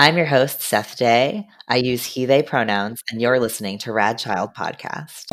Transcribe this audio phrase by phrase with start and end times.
[0.00, 1.46] I'm your host, Seth Day.
[1.68, 5.26] I use he, they pronouns, and you're listening to Rad Child Podcast.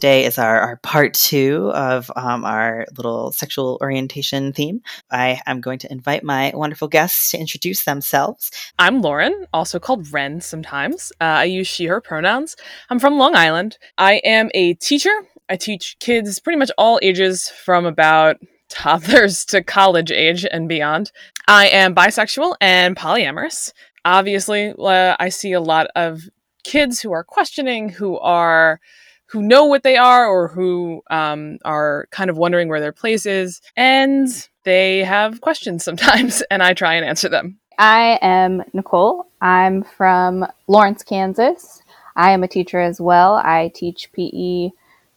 [0.00, 4.80] today is our, our part two of um, our little sexual orientation theme.
[5.10, 8.50] I am going to invite my wonderful guests to introduce themselves.
[8.78, 11.12] I'm Lauren, also called Ren sometimes.
[11.20, 12.56] Uh, I use she, her pronouns.
[12.88, 13.76] I'm from Long Island.
[13.98, 15.12] I am a teacher.
[15.50, 18.36] I teach kids pretty much all ages from about
[18.68, 21.10] toddlers to college age and beyond.
[21.48, 23.72] I am bisexual and polyamorous.
[24.04, 26.22] Obviously, uh, I see a lot of
[26.62, 28.80] kids who are questioning, who are
[29.26, 33.26] who know what they are or who um, are kind of wondering where their place
[33.26, 33.60] is.
[33.76, 34.28] And
[34.64, 37.58] they have questions sometimes, and I try and answer them.
[37.76, 39.26] I am Nicole.
[39.40, 41.82] I'm from Lawrence, Kansas.
[42.14, 43.34] I am a teacher as well.
[43.36, 44.70] I teach PE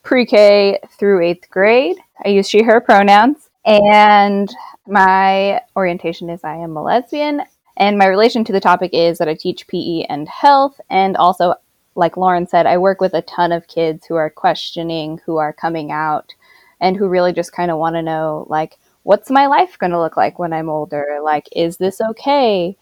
[0.03, 1.97] pre K through eighth grade.
[2.23, 3.49] I use she, her pronouns.
[3.65, 4.53] And
[4.87, 7.41] my orientation is I am a lesbian.
[7.77, 11.55] And my relation to the topic is that I teach PE and health and also
[11.95, 15.53] like Lauren said, I work with a ton of kids who are questioning, who are
[15.53, 16.33] coming out,
[16.79, 19.99] and who really just kind of want to know, like, what's my life going to
[19.99, 21.19] look like when I'm older?
[21.23, 22.75] Like, is this okay?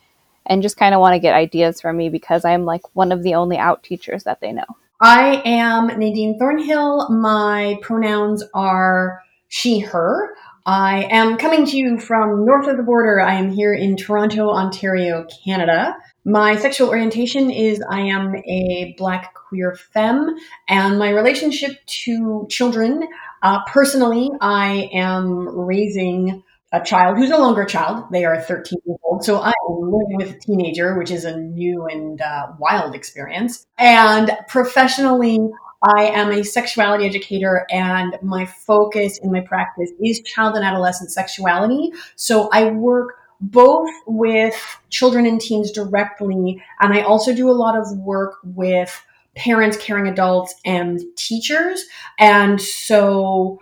[0.46, 3.24] And just kind of want to get ideas from me because I'm like one of
[3.24, 4.66] the only out teachers that they know.
[5.04, 7.10] I am Nadine Thornhill.
[7.10, 10.36] My pronouns are she, her.
[10.68, 13.20] I am coming to you from north of the border.
[13.20, 15.96] I am here in Toronto, Ontario, Canada.
[16.24, 20.36] My sexual orientation is I am a black queer femme,
[20.68, 23.08] and my relationship to children,
[23.42, 28.06] uh, personally, I am raising a child who's no longer a child.
[28.12, 29.24] They are 13 years old.
[29.24, 33.68] So I am living with a teenager, which is a new and uh, wild experience.
[33.78, 35.40] And professionally,
[35.84, 41.12] I am a sexuality educator and my focus in my practice is child and adolescent
[41.12, 41.92] sexuality.
[42.16, 44.56] So I work both with
[44.90, 49.04] children and teens directly, and I also do a lot of work with
[49.36, 51.86] parents, caring adults, and teachers.
[52.20, 53.60] And so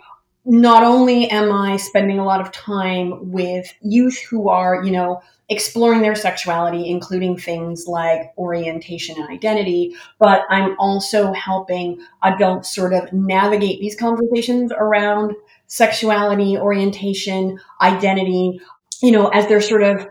[0.49, 5.21] not only am I spending a lot of time with youth who are, you know,
[5.47, 12.93] exploring their sexuality, including things like orientation and identity, but I'm also helping adults sort
[12.93, 15.35] of navigate these conversations around
[15.67, 18.59] sexuality, orientation, identity,
[19.03, 20.07] you know, as they're sort of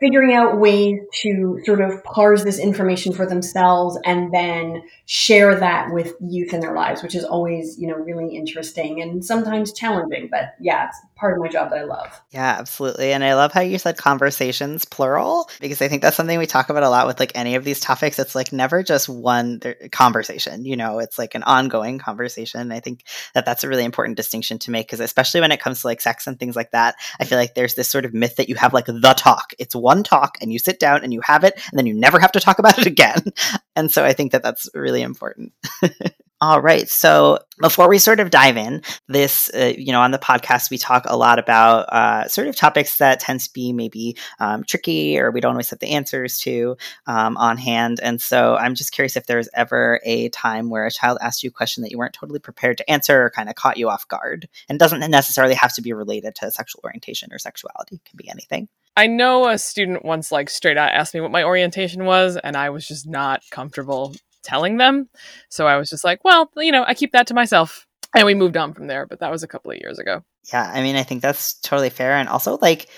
[0.00, 5.92] figuring out ways to sort of parse this information for themselves and then share that
[5.92, 10.28] with youth in their lives, which is always, you know, really interesting and sometimes challenging.
[10.30, 12.20] But yeah, it's part of my job that I love.
[12.30, 13.12] Yeah, absolutely.
[13.12, 16.68] And I love how you said conversations plural because I think that's something we talk
[16.68, 18.18] about a lot with like any of these topics.
[18.18, 22.70] It's like never just one conversation, you know, it's like an ongoing conversation.
[22.70, 25.80] I think that that's a really important distinction to make because especially when it comes
[25.80, 28.36] to like sex and things like that, I feel like there's this sort of myth
[28.36, 29.52] that you have like the talk.
[29.58, 32.20] It's one talk and you sit down and you have it and then you never
[32.20, 33.32] have to talk about it again.
[33.74, 35.52] And so I think that that's really important.
[36.40, 36.88] All right.
[36.88, 40.78] So before we sort of dive in, this, uh, you know, on the podcast, we
[40.78, 45.18] talk a lot about uh, sort of topics that tend to be maybe um, tricky
[45.18, 46.76] or we don't always have the answers to
[47.08, 47.98] um, on hand.
[48.00, 51.48] And so I'm just curious if there's ever a time where a child asked you
[51.48, 54.06] a question that you weren't totally prepared to answer or kind of caught you off
[54.06, 57.96] guard and doesn't necessarily have to be related to sexual orientation or sexuality.
[57.96, 58.68] It can be anything.
[58.96, 62.56] I know a student once like straight out asked me what my orientation was, and
[62.56, 65.08] I was just not comfortable telling them.
[65.48, 67.86] So I was just like, well, you know, I keep that to myself.
[68.16, 70.22] And we moved on from there, but that was a couple of years ago.
[70.52, 72.12] Yeah, I mean, I think that's totally fair.
[72.12, 72.88] And also, like,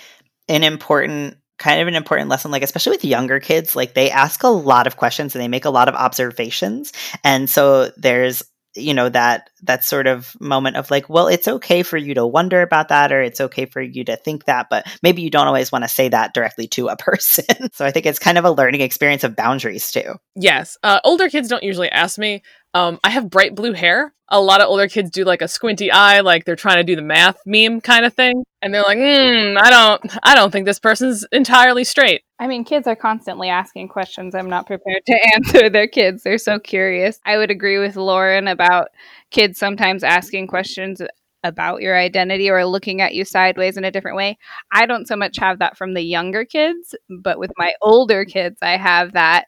[0.48, 4.42] an important kind of an important lesson like especially with younger kids like they ask
[4.42, 6.90] a lot of questions and they make a lot of observations
[7.22, 8.42] and so there's
[8.76, 12.26] you know that that sort of moment of like well it's okay for you to
[12.26, 15.46] wonder about that or it's okay for you to think that but maybe you don't
[15.46, 17.44] always want to say that directly to a person.
[17.72, 20.14] So i think it's kind of a learning experience of boundaries too.
[20.36, 20.78] Yes.
[20.82, 22.42] Uh, older kids don't usually ask me
[22.74, 24.12] um, I have bright blue hair.
[24.28, 26.94] A lot of older kids do like a squinty eye, like they're trying to do
[26.94, 30.66] the math meme kind of thing, and they're like, "Hmm, I don't, I don't think
[30.66, 34.36] this person's entirely straight." I mean, kids are constantly asking questions.
[34.36, 36.22] I'm not prepared to answer their kids.
[36.22, 37.18] They're so curious.
[37.26, 38.90] I would agree with Lauren about
[39.30, 41.02] kids sometimes asking questions
[41.42, 44.38] about your identity or looking at you sideways in a different way.
[44.72, 48.58] I don't so much have that from the younger kids, but with my older kids,
[48.62, 49.46] I have that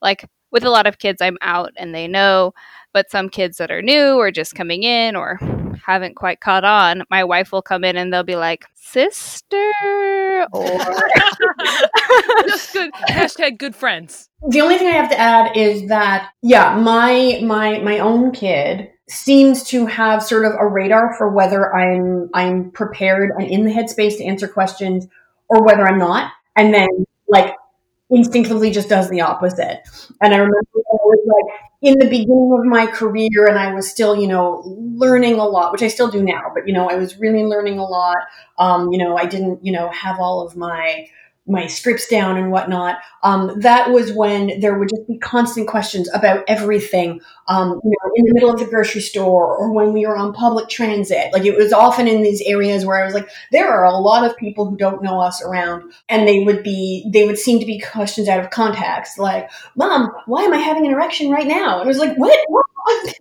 [0.00, 2.54] like with a lot of kids, I'm out and they know.
[2.92, 5.40] But some kids that are new or just coming in or
[5.84, 9.72] haven't quite caught on, my wife will come in and they'll be like, sister
[10.52, 10.78] or
[12.46, 14.28] just good hashtag good friends.
[14.48, 18.90] The only thing I have to add is that yeah, my my my own kid
[19.08, 23.72] seems to have sort of a radar for whether I'm I'm prepared and in the
[23.72, 25.06] headspace to answer questions
[25.48, 26.32] or whether I'm not.
[26.56, 26.88] And then
[27.28, 27.54] like
[28.12, 29.82] instinctively just does the opposite.
[30.20, 33.90] And I remember I was like in the beginning of my career and I was
[33.90, 34.62] still, you know,
[34.94, 37.78] learning a lot, which I still do now, but you know, I was really learning
[37.78, 38.18] a lot.
[38.58, 41.06] Um, you know, I didn't, you know, have all of my
[41.46, 42.98] my scripts down and whatnot.
[43.24, 47.20] Um, that was when there would just be constant questions about everything.
[47.48, 50.32] Um, you know, in the middle of the grocery store or when we were on
[50.32, 51.32] public transit.
[51.32, 54.24] Like it was often in these areas where I was like, there are a lot
[54.24, 57.66] of people who don't know us around, and they would be, they would seem to
[57.66, 61.80] be questions out of context, like, "Mom, why am I having an erection right now?"
[61.80, 62.38] And it was like, "What?
[62.46, 63.14] what?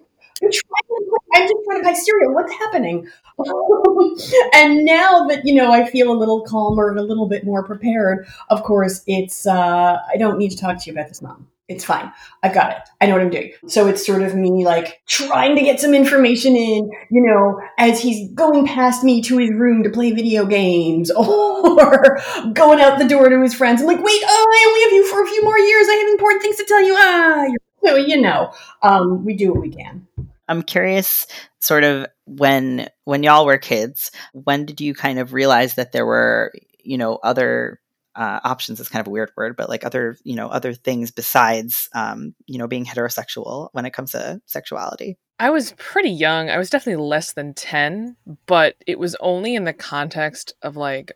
[0.43, 2.33] I'm, trying, I'm just trying to buy cereal.
[2.33, 3.07] What's happening?
[4.53, 7.63] and now that you know, I feel a little calmer and a little bit more
[7.63, 8.27] prepared.
[8.49, 11.47] Of course, it's uh, I don't need to talk to you about this, mom.
[11.71, 12.11] It's fine.
[12.43, 12.89] I've got it.
[12.99, 13.53] I know what I'm doing.
[13.65, 18.01] So it's sort of me like trying to get some information in, you know, as
[18.01, 22.19] he's going past me to his room to play video games or
[22.51, 23.79] going out the door to his friends.
[23.79, 25.87] I'm like, wait, oh, I only have you for a few more years.
[25.89, 26.93] I have important things to tell you.
[26.97, 27.47] Ah,
[27.85, 28.53] so, you know,
[28.83, 30.07] um, we do what we can.
[30.51, 31.27] I'm curious,
[31.59, 36.05] sort of when when y'all were kids, when did you kind of realize that there
[36.05, 36.51] were,
[36.83, 37.79] you know, other
[38.15, 41.09] uh, options is kind of a weird word, but like other, you know, other things
[41.09, 45.17] besides, um, you know, being heterosexual when it comes to sexuality?
[45.39, 46.49] I was pretty young.
[46.49, 51.13] I was definitely less than 10, but it was only in the context of like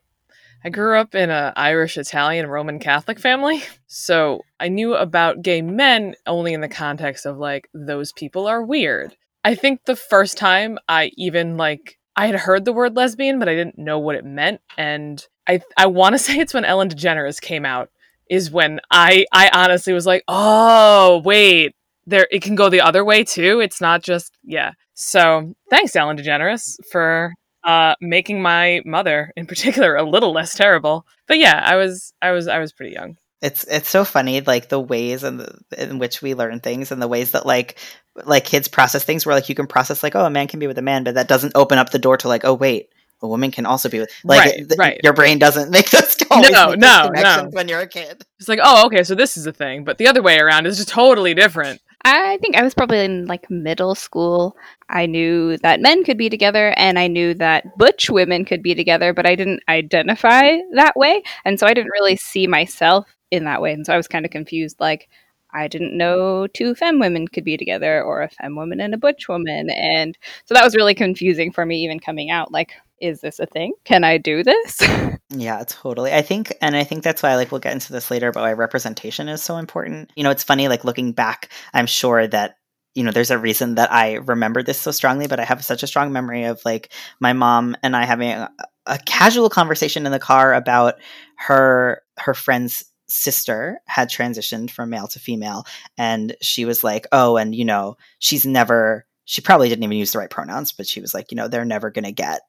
[0.63, 3.63] I grew up in a Irish, Italian, Roman Catholic family.
[3.87, 8.61] So I knew about gay men only in the context of like those people are
[8.61, 9.15] weird.
[9.45, 13.47] I think the first time I even like I had heard the word lesbian, but
[13.47, 14.59] I didn't know what it meant.
[14.75, 17.89] And I I want to say it's when Ellen DeGeneres came out
[18.27, 21.75] is when I I honestly was like, oh wait,
[22.07, 23.59] there it can go the other way too.
[23.59, 24.71] It's not just yeah.
[24.95, 27.31] So thanks, Ellen DeGeneres, for
[27.63, 31.05] uh, making my mother in particular a little less terrible.
[31.27, 33.17] But yeah, I was I was I was pretty young.
[33.41, 37.01] It's it's so funny, like the ways in, the, in which we learn things and
[37.01, 37.77] the ways that like
[38.15, 39.25] like kids process things.
[39.25, 41.15] Where like you can process like, oh, a man can be with a man, but
[41.15, 42.89] that doesn't open up the door to like, oh, wait,
[43.21, 44.99] a woman can also be with like right, th- right.
[45.03, 48.23] your brain doesn't make those no no no when you're a kid.
[48.39, 50.77] It's like, oh, okay, so this is a thing, but the other way around is
[50.77, 51.81] just totally different.
[52.03, 54.55] I think I was probably in like middle school.
[54.89, 58.75] I knew that men could be together and I knew that butch women could be
[58.75, 61.23] together, but I didn't identify that way.
[61.43, 63.73] And so I didn't really see myself in that way.
[63.73, 65.09] And so I was kind of confused like
[65.53, 68.97] I didn't know two femme women could be together or a femme woman and a
[68.97, 69.69] butch woman.
[69.69, 73.45] And so that was really confusing for me even coming out like is this a
[73.45, 73.73] thing?
[73.83, 74.81] Can I do this?
[75.29, 76.13] yeah, totally.
[76.13, 78.53] I think, and I think that's why, like, we'll get into this later, but why
[78.53, 80.11] representation is so important.
[80.15, 82.55] You know, it's funny, like, looking back, I'm sure that
[82.95, 85.83] you know, there's a reason that I remember this so strongly, but I have such
[85.83, 88.49] a strong memory of like my mom and I having a,
[88.85, 90.95] a casual conversation in the car about
[91.35, 95.65] her her friend's sister had transitioned from male to female
[95.97, 100.11] and she was like oh and you know she's never she probably didn't even use
[100.11, 102.41] the right pronouns but she was like you know they're never going to get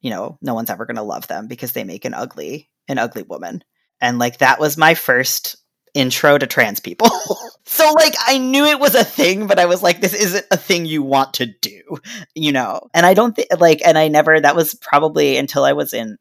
[0.00, 2.98] you know no one's ever going to love them because they make an ugly an
[2.98, 3.62] ugly woman.
[4.00, 5.56] And like that was my first
[5.94, 7.08] intro to trans people.
[7.70, 10.56] So like i knew it was a thing but i was like this isn't a
[10.56, 11.98] thing you want to do
[12.34, 12.80] you know?
[12.94, 16.16] And i don't think like and i never that was probably until i was in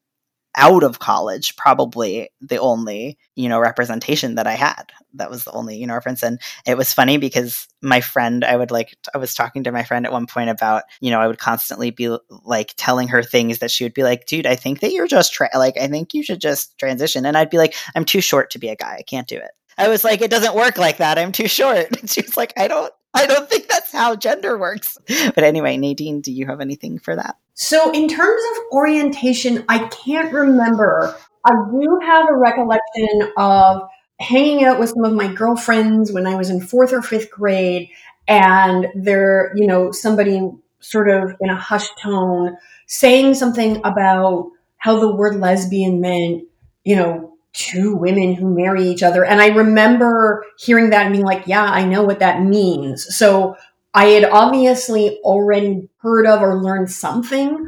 [0.55, 4.91] out of college probably the only you know representation that i had.
[5.13, 6.23] That was the only you know reference.
[6.23, 9.83] And it was funny because my friend i would like i was talking to my
[9.83, 13.59] friend at one point about you know i would constantly be like telling her things
[13.59, 16.13] that she would be like dude i think that you're just tra- like i think
[16.13, 17.25] you should just transition.
[17.25, 18.97] And i'd be like i'm too short to be a guy.
[18.99, 19.51] I can't do it.
[19.77, 21.19] I was like it doesn't work like that.
[21.19, 21.99] I'm too short.
[21.99, 24.97] And she was like i don't I don't think that's how gender works.
[25.33, 27.35] But anyway, Nadine, do you have anything for that?
[27.59, 31.15] So, in terms of orientation, I can't remember.
[31.43, 33.81] I do have a recollection of
[34.19, 37.89] hanging out with some of my girlfriends when I was in fourth or fifth grade,
[38.27, 44.99] and there, you know, somebody sort of in a hushed tone saying something about how
[44.99, 46.43] the word lesbian meant,
[46.83, 49.25] you know, two women who marry each other.
[49.25, 53.17] And I remember hearing that and being like, yeah, I know what that means.
[53.17, 53.57] So
[53.97, 57.65] I had obviously already heard of or learned something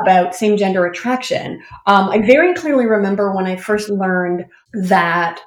[0.00, 1.64] about same gender attraction.
[1.88, 5.40] Um, I very clearly remember when I first learned that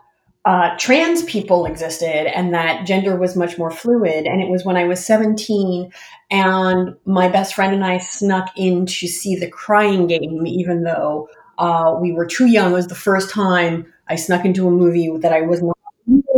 [0.43, 4.25] uh, trans people existed and that gender was much more fluid.
[4.25, 5.93] And it was when I was 17
[6.29, 11.29] and my best friend and I snuck in to see the crying game, even though
[11.57, 12.71] uh, we were too young.
[12.73, 15.76] It was the first time I snuck into a movie that I was not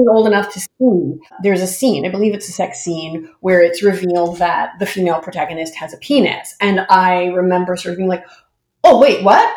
[0.08, 3.84] old enough to see, there's a scene, I believe it's a sex scene, where it's
[3.84, 6.56] revealed that the female protagonist has a penis.
[6.62, 8.25] And I remember sort of being like,
[8.84, 9.56] oh, wait, what?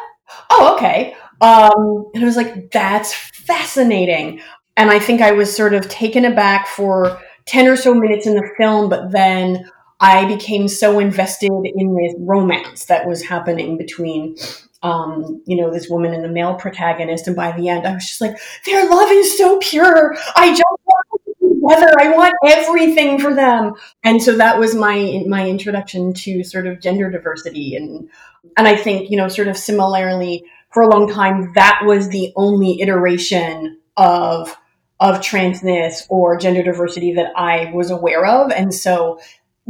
[0.51, 1.15] Oh, okay.
[1.41, 4.41] Um, and I was like, that's fascinating.
[4.77, 8.35] And I think I was sort of taken aback for 10 or so minutes in
[8.35, 9.69] the film, but then
[10.01, 14.37] I became so invested in this romance that was happening between
[14.83, 17.27] um, you know, this woman and the male protagonist.
[17.27, 20.17] And by the end, I was just like, their love is so pure.
[20.35, 21.23] I just want
[21.63, 21.93] together.
[22.01, 23.75] I want everything for them.
[24.03, 27.77] And so that was my my introduction to sort of gender diversity.
[27.77, 28.09] And
[28.57, 32.33] and I think, you know, sort of similarly, for a long time, that was the
[32.37, 34.57] only iteration of
[35.01, 38.53] of transness or gender diversity that I was aware of.
[38.53, 39.19] And so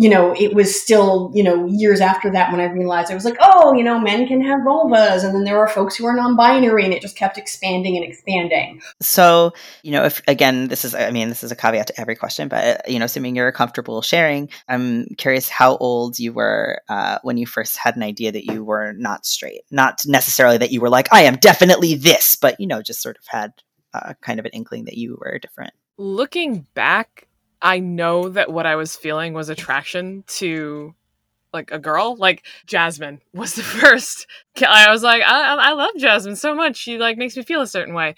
[0.02, 3.24] you know, it was still, you know, years after that when I realized I was
[3.24, 5.22] like, oh, you know, men can have vulvas.
[5.22, 8.04] And then there are folks who are non binary, and it just kept expanding and
[8.04, 8.82] expanding.
[9.00, 9.52] So,
[9.84, 12.48] you know, if again, this is, I mean, this is a caveat to every question,
[12.48, 17.36] but, you know, assuming you're comfortable sharing, I'm curious how old you were uh, when
[17.36, 19.60] you first had an idea that you were not straight.
[19.70, 23.18] Not necessarily that you were like, I am definitely this, but, you know, just sort
[23.18, 23.52] of had
[23.94, 25.74] uh, kind of an inkling that you were different.
[25.96, 27.28] Looking back,
[27.62, 30.94] I know that what I was feeling was attraction to
[31.52, 32.16] like a girl.
[32.16, 34.26] Like Jasmine was the first.
[34.66, 36.76] I was like, I, I love Jasmine so much.
[36.76, 38.16] She like makes me feel a certain way.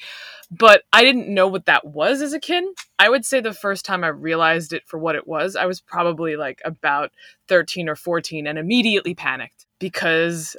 [0.51, 2.65] But I didn't know what that was as a kid.
[2.99, 5.81] I would say the first time I realized it for what it was, I was
[5.81, 7.11] probably like about
[7.49, 10.57] 13 or 14 and immediately panicked because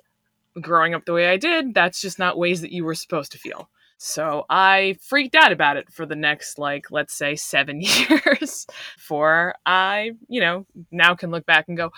[0.60, 3.38] growing up the way I did, that's just not ways that you were supposed to
[3.38, 3.70] feel.
[3.98, 9.56] So I freaked out about it for the next, like, let's say seven years before
[9.66, 11.92] I, you know, now can look back and go,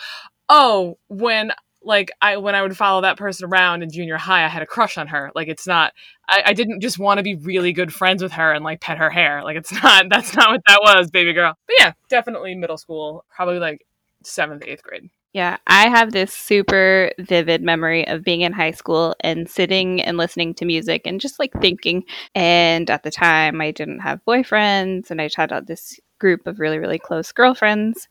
[0.50, 1.52] oh, when
[1.84, 4.66] like I when I would follow that person around in junior high, I had a
[4.66, 5.32] crush on her.
[5.36, 5.94] Like it's not
[6.28, 8.98] I, I didn't just want to be really good friends with her and like pet
[8.98, 9.44] her hair.
[9.44, 11.54] Like it's not that's not what that was, baby girl.
[11.68, 13.86] But yeah, definitely middle school, probably like
[14.24, 15.10] seventh, eighth grade.
[15.34, 20.18] Yeah, I have this super vivid memory of being in high school and sitting and
[20.18, 22.04] listening to music and just like thinking.
[22.34, 26.60] And at the time, I didn't have boyfriends, and I just had this group of
[26.60, 28.08] really, really close girlfriends.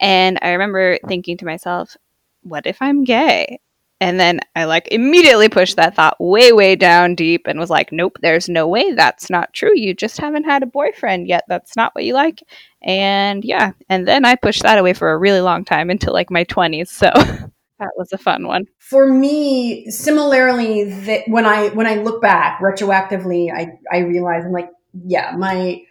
[0.00, 1.96] And I remember thinking to myself,
[2.42, 3.58] what if I'm gay?
[4.00, 7.90] And then I like immediately pushed that thought way, way down deep and was like,
[7.90, 9.76] nope, there's no way that's not true.
[9.76, 11.44] You just haven't had a boyfriend yet.
[11.48, 12.42] That's not what you like.
[12.82, 16.30] And yeah, and then I pushed that away for a really long time until like
[16.30, 16.88] my 20s.
[16.88, 17.10] So
[17.78, 18.66] that was a fun one.
[18.78, 24.52] For me, similarly, that when I when I look back retroactively, I I realize I'm
[24.52, 24.70] like,
[25.06, 25.82] yeah, my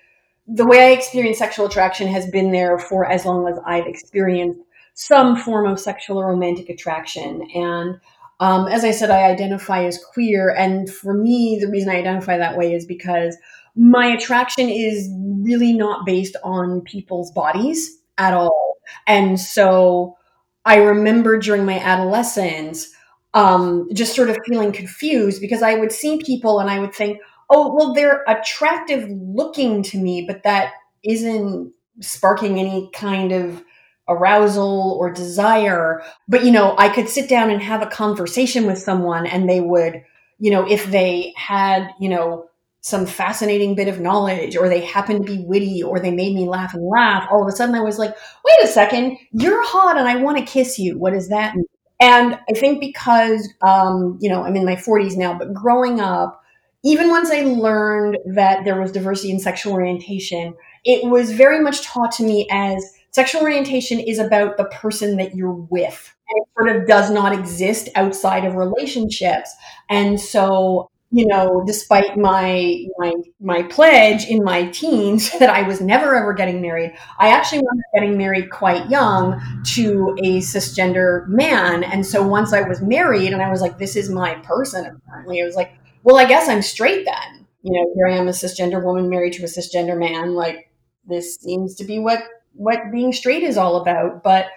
[0.48, 4.62] the way I experience sexual attraction has been there for as long as I've experienced
[5.00, 7.48] some form of sexual or romantic attraction.
[7.54, 8.00] And
[8.40, 10.50] um, as I said, I identify as queer.
[10.50, 13.38] And for me, the reason I identify that way is because
[13.76, 18.78] my attraction is really not based on people's bodies at all.
[19.06, 20.18] And so
[20.66, 22.88] I remember during my adolescence,
[23.36, 27.20] um, just sort of feeling confused because I would see people and I would think,
[27.52, 30.74] oh, well, they're attractive looking to me, but that
[31.04, 33.64] isn't sparking any kind of
[34.10, 36.02] arousal or desire.
[36.28, 39.62] But, you know, I could sit down and have a conversation with someone and they
[39.62, 40.04] would,
[40.40, 42.50] you know, if they had, you know,
[42.82, 46.48] some fascinating bit of knowledge or they happened to be witty or they made me
[46.48, 48.12] laugh and laugh, all of a sudden I was like,
[48.46, 50.98] wait a second, you're hot and I want to kiss you.
[50.98, 51.66] What does that mean?
[52.00, 56.42] And I think because, um, you know, I'm in my 40s now, but growing up,
[56.84, 60.54] even once I learned that there was diversity in sexual orientation,
[60.86, 65.36] it was very much taught to me as sexual orientation is about the person that
[65.36, 66.16] you're with.
[66.30, 69.56] And it sort of does not exist outside of relationships.
[69.90, 75.80] And so, you know, despite my my my pledge in my teens that I was
[75.80, 79.42] never ever getting married, I actually wound up getting married quite young
[79.76, 81.84] to a cisgender man.
[81.84, 85.42] And so once I was married and I was like, this is my person, apparently,
[85.42, 85.72] I was like,
[86.04, 87.46] well, I guess I'm straight then.
[87.64, 90.36] You know, here I am a cisgender woman married to a cisgender man.
[90.36, 90.72] Like,
[91.06, 92.22] this seems to be what
[92.58, 94.24] what being straight is all about.
[94.24, 94.48] But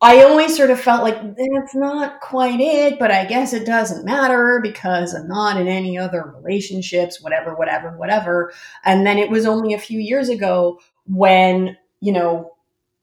[0.00, 3.64] I always sort of felt like eh, that's not quite it, but I guess it
[3.64, 8.52] doesn't matter because I'm not in any other relationships, whatever, whatever, whatever.
[8.84, 12.52] And then it was only a few years ago when, you know,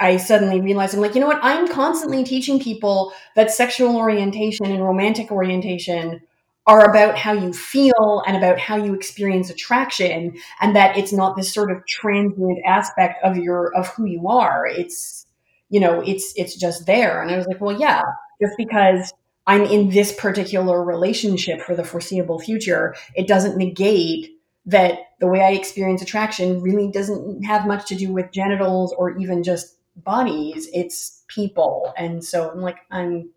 [0.01, 1.43] I suddenly realized I'm like, you know what?
[1.43, 6.21] I'm constantly teaching people that sexual orientation and romantic orientation
[6.69, 11.35] are about how you feel and about how you experience attraction and that it's not
[11.35, 15.25] this sort of transient aspect of your of who you are it's
[15.69, 18.03] you know it's it's just there and i was like well yeah
[18.39, 19.11] just because
[19.47, 24.29] i'm in this particular relationship for the foreseeable future it doesn't negate
[24.65, 29.17] that the way I experience attraction really doesn't have much to do with genitals or
[29.17, 30.69] even just bodies.
[30.73, 31.91] It's people.
[31.97, 33.31] And so I'm like, I'm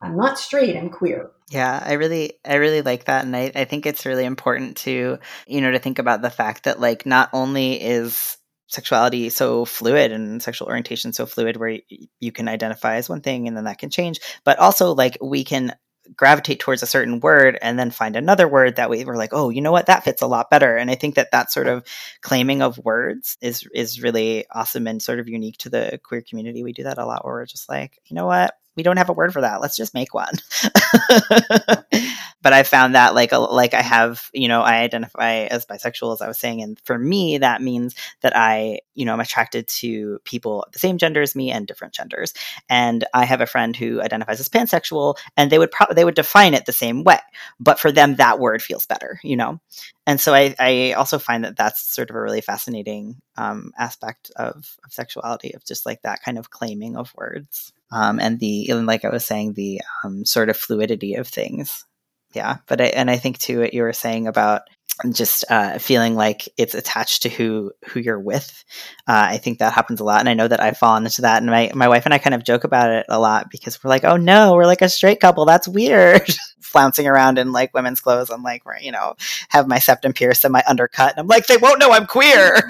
[0.00, 1.30] I'm not straight, I'm queer.
[1.54, 5.18] Yeah, I really I really like that and I, I think it's really important to,
[5.46, 10.10] you know, to think about the fact that like not only is sexuality so fluid
[10.10, 11.78] and sexual orientation so fluid where
[12.18, 15.44] you can identify as one thing and then that can change but also like we
[15.44, 15.72] can
[16.16, 19.48] gravitate towards a certain word and then find another word that we were like oh
[19.50, 19.86] you know what?
[19.86, 20.76] That fits a lot better.
[20.76, 21.84] And i think that that sort of
[22.20, 26.64] claiming of words is is really awesome and sort of unique to the queer community.
[26.64, 29.08] We do that a lot where we're just like you know what we don't have
[29.08, 30.34] a word for that let's just make one
[32.44, 36.12] but I found that like a, like I have you know I identify as bisexual
[36.12, 39.66] as I was saying, and for me that means that I you know I'm attracted
[39.68, 42.34] to people the same gender as me and different genders.
[42.68, 46.14] And I have a friend who identifies as pansexual, and they would probably they would
[46.14, 47.18] define it the same way,
[47.58, 49.60] but for them that word feels better, you know.
[50.06, 54.30] And so I, I also find that that's sort of a really fascinating um, aspect
[54.36, 57.72] of, of sexuality of just like that kind of claiming of words.
[57.92, 61.84] Um, and the like I was saying, the um, sort of fluidity of things.
[62.32, 64.62] Yeah but I, and i think too what you were saying about
[65.10, 68.64] just uh, feeling like it's attached to who who you're with
[69.08, 70.20] uh, i think that happens a lot.
[70.20, 71.42] And i know that i've fallen into that.
[71.42, 73.88] And my, my wife and i kind of joke about it a lot because we're
[73.88, 75.46] like oh no we're like a straight couple.
[75.46, 76.26] That's weird.
[76.60, 79.14] Flouncing around in like women's clothes i'm like you know
[79.48, 81.12] have my septum pierced and my undercut.
[81.12, 82.56] And i'm like they won't know i'm queer.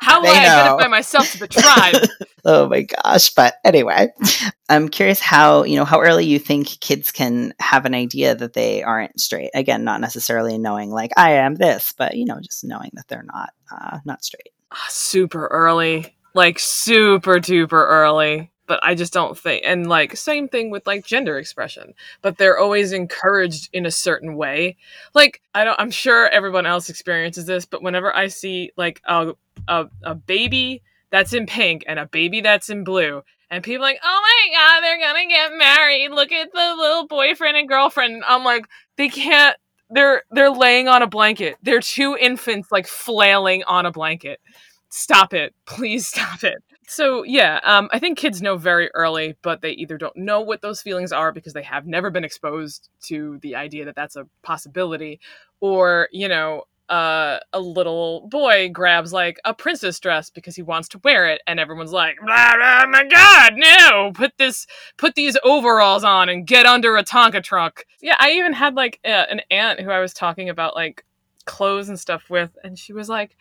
[0.00, 2.08] How will i identify myself to the tribe
[2.46, 4.08] oh my gosh but anyway
[4.68, 8.54] I'm curious how, you know, how early you think kids can have an idea that
[8.54, 9.50] they aren't straight.
[9.54, 13.22] Again, not necessarily knowing like I am this, but you know, just knowing that they're
[13.22, 14.50] not uh, not straight.
[14.72, 16.16] Ah, super early.
[16.34, 18.50] Like super duper early.
[18.66, 21.94] But I just don't think and like same thing with like gender expression.
[22.20, 24.76] But they're always encouraged in a certain way.
[25.14, 29.34] Like I don't I'm sure everyone else experiences this, but whenever I see like a
[29.68, 34.00] a, a baby that's in pink and a baby that's in blue and people like,
[34.02, 36.10] oh my god, they're gonna get married.
[36.10, 38.22] Look at the little boyfriend and girlfriend.
[38.26, 39.56] I'm like, they can't.
[39.90, 41.56] They're they're laying on a blanket.
[41.62, 44.40] They're two infants like flailing on a blanket.
[44.88, 46.56] Stop it, please stop it.
[46.88, 50.62] So yeah, um, I think kids know very early, but they either don't know what
[50.62, 54.26] those feelings are because they have never been exposed to the idea that that's a
[54.42, 55.20] possibility,
[55.60, 60.88] or you know, uh, a little boy grabs like a princess dress because he wants
[60.90, 64.12] to wear it, and everyone's like, "Oh my god, no!
[64.14, 68.52] Put this, put these overalls on and get under a Tonka truck." Yeah, I even
[68.52, 71.04] had like a, an aunt who I was talking about like
[71.44, 73.36] clothes and stuff with, and she was like,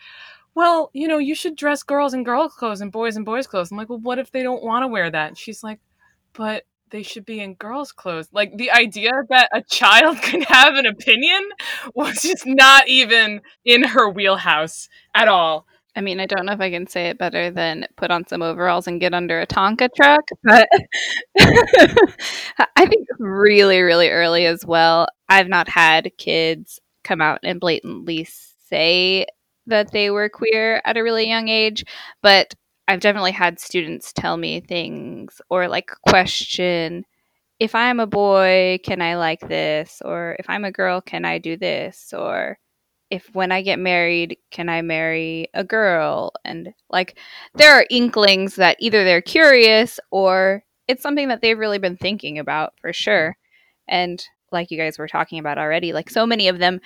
[0.55, 3.71] "Well, you know, you should dress girls in girl clothes and boys in boys clothes."
[3.71, 5.79] I'm like, "Well, what if they don't want to wear that?" And she's like,
[6.34, 8.30] "But they should be in girls' clothes.
[8.32, 11.50] Like the idea that a child can have an opinion
[11.93, 15.65] was just not even in her wheelhouse at all.
[15.98, 18.41] I mean, I don't know if I can say it better than put on some
[18.41, 20.67] overalls and get under a Tonka truck, but
[21.39, 25.08] I think really, really early as well.
[25.30, 28.28] I've not had kids come out and blatantly
[28.69, 29.26] say
[29.67, 31.86] that they were queer at a really young age,
[32.21, 32.54] but
[32.88, 37.06] I've definitely had students tell me things or like question
[37.60, 40.02] if I'm a boy, can I like this?
[40.04, 42.13] Or if I'm a girl, can I do this?
[42.15, 42.58] Or
[43.10, 46.34] if when I get married, can I marry a girl?
[46.43, 47.17] And like
[47.54, 52.39] there are inklings that either they're curious or it's something that they've really been thinking
[52.39, 53.38] about for sure.
[53.88, 56.82] And like you guys were talking about already, like so many of them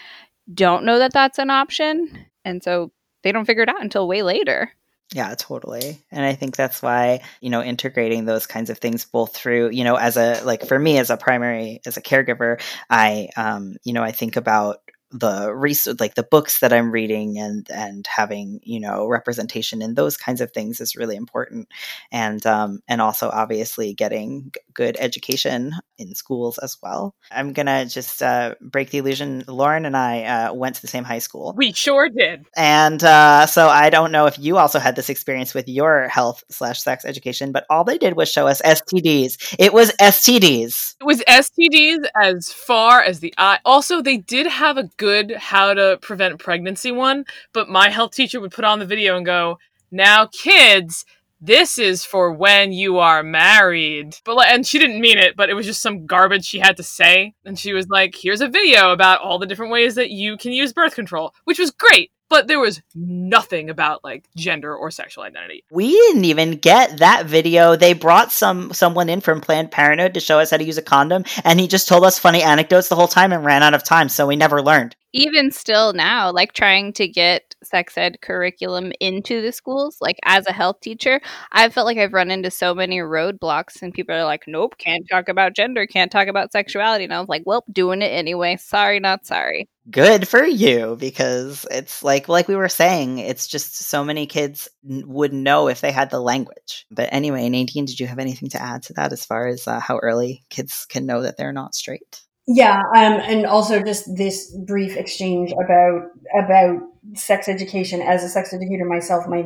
[0.54, 2.28] don't know that that's an option.
[2.46, 2.92] And so
[3.24, 4.72] they don't figure it out until way later.
[5.14, 6.00] Yeah, totally.
[6.12, 9.84] And I think that's why, you know, integrating those kinds of things both through, you
[9.84, 13.94] know, as a like for me as a primary as a caregiver, I um, you
[13.94, 18.60] know, I think about the research like the books that i'm reading and and having
[18.64, 21.68] you know representation in those kinds of things is really important.
[22.12, 27.16] And um and also obviously getting good education in schools as well.
[27.32, 29.44] I'm gonna just uh break the illusion.
[29.48, 31.54] Lauren and i uh, went to the same high school.
[31.58, 32.46] We sure did.
[32.56, 36.44] And uh so i don't know if you also had this experience with your health
[36.50, 41.06] slash sex education but all they did was show us stds it was stds it
[41.06, 43.60] was stds as far as the eye.
[43.64, 48.40] Also they did have a good how to prevent pregnancy one, but my health teacher
[48.40, 49.58] would put on the video and go,
[49.90, 51.06] "Now kids,
[51.42, 55.56] this is for when you are married." But and she didn't mean it, but it
[55.56, 57.34] was just some garbage she had to say.
[57.44, 60.52] And she was like, "Here's a video about all the different ways that you can
[60.52, 65.24] use birth control," which was great but there was nothing about like gender or sexual
[65.24, 65.64] identity.
[65.72, 67.76] We didn't even get that video.
[67.76, 70.84] They brought some someone in from Planned Parenthood to show us how to use a
[70.84, 73.84] condom, and he just told us funny anecdotes the whole time and ran out of
[73.84, 74.96] time, so we never learned.
[75.14, 80.48] Even still now, like trying to get sex ed curriculum into the schools, like as
[80.48, 81.20] a health teacher,
[81.52, 85.08] I felt like I've run into so many roadblocks and people are like, nope, can't
[85.10, 87.06] talk about gender, can't talk about sexuality.
[87.06, 88.58] And I was like, well, doing it anyway.
[88.58, 89.68] Sorry, not sorry.
[89.90, 94.70] Good for you because it's like like we were saying, it's just so many kids
[94.84, 96.86] would know if they had the language.
[96.92, 99.80] But anyway, Nadine, did you have anything to add to that as far as uh,
[99.80, 102.22] how early kids can know that they're not straight?
[102.52, 106.10] Yeah, um, and also just this brief exchange about
[106.44, 106.82] about
[107.14, 108.02] sex education.
[108.02, 109.46] As a sex educator myself, my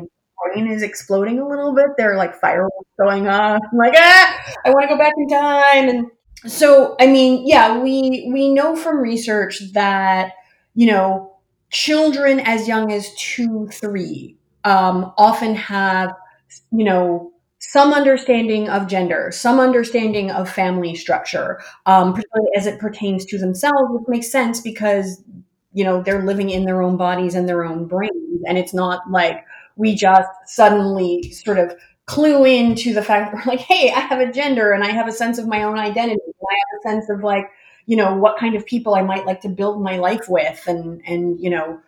[0.53, 1.87] brain is exploding a little bit.
[1.97, 3.59] There are like fireworks going off.
[3.69, 5.89] I'm like, ah, I want to go back in time.
[5.89, 6.07] And
[6.49, 10.31] so, I mean, yeah, we we know from research that
[10.73, 11.35] you know
[11.71, 16.13] children as young as two, three um, often have
[16.71, 17.32] you know
[17.69, 23.37] some understanding of gender, some understanding of family structure, um, particularly as it pertains to
[23.37, 25.23] themselves, which makes sense because
[25.71, 29.09] you know they're living in their own bodies and their own brains, and it's not
[29.09, 29.45] like
[29.77, 31.73] we just suddenly sort of
[32.05, 35.07] clue into the fact that we're like, hey, I have a gender and I have
[35.07, 37.49] a sense of my own identity, I have a sense of like,
[37.85, 41.01] you know, what kind of people I might like to build my life with, and
[41.07, 41.79] and you know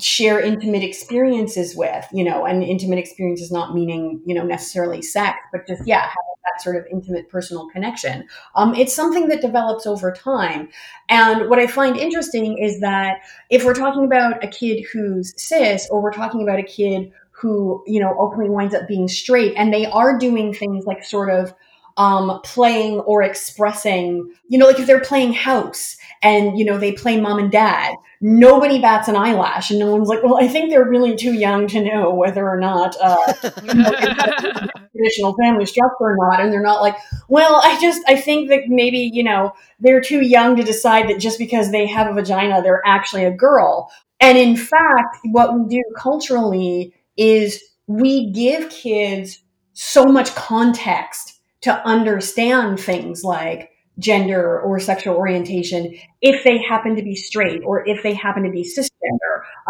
[0.00, 5.38] share intimate experiences with, you know, and intimate experiences not meaning, you know, necessarily sex,
[5.52, 6.10] but just, yeah,
[6.44, 8.26] that sort of intimate personal connection.
[8.54, 10.68] Um, it's something that develops over time.
[11.08, 13.18] And what I find interesting is that
[13.50, 17.82] if we're talking about a kid who's cis or we're talking about a kid who,
[17.86, 21.52] you know, ultimately winds up being straight and they are doing things like sort of
[21.96, 26.92] um, playing or expressing, you know, like if they're playing house and, you know, they
[26.92, 30.70] play mom and dad, nobody bats an eyelash and no one's like, well, I think
[30.70, 33.32] they're really too young to know whether or not, uh,
[34.92, 36.40] traditional family structure or not.
[36.40, 36.96] And they're not like,
[37.28, 41.18] well, I just, I think that maybe, you know, they're too young to decide that
[41.18, 43.90] just because they have a vagina, they're actually a girl.
[44.20, 49.40] And in fact, what we do culturally is we give kids
[49.72, 51.31] so much context
[51.62, 57.86] to understand things like gender or sexual orientation if they happen to be straight or
[57.86, 58.88] if they happen to be cisgender.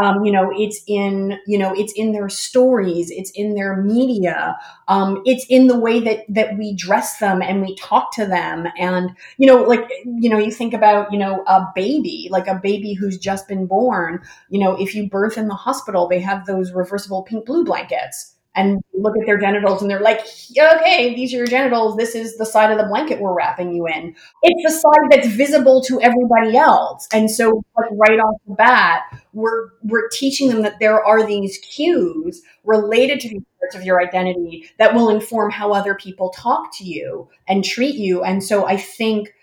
[0.01, 4.57] Um, you know it's in you know it's in their stories it's in their media
[4.89, 8.69] um, it's in the way that that we dress them and we talk to them.
[8.79, 12.55] And you know like you know you think about you know a baby like a
[12.55, 16.47] baby who's just been born you know if you birth in the hospital they have
[16.47, 20.21] those reversible pink blue blankets and look at their genitals and they're like,
[20.59, 21.97] okay, these are your genitals.
[21.97, 24.15] This is the side of the blanket we're wrapping you in.
[24.43, 27.09] It's the side that's visible to everybody else.
[27.13, 31.59] And so like right off the bat, we're we're teaching them that there are these
[31.59, 36.77] cues related to these parts of your identity that will inform how other people talk
[36.79, 38.23] to you and treat you.
[38.23, 39.35] And so I think,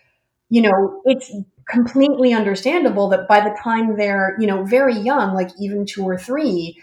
[0.50, 1.34] you know, it's
[1.68, 6.18] completely understandable that by the time they're, you know, very young, like even two or
[6.18, 6.78] three,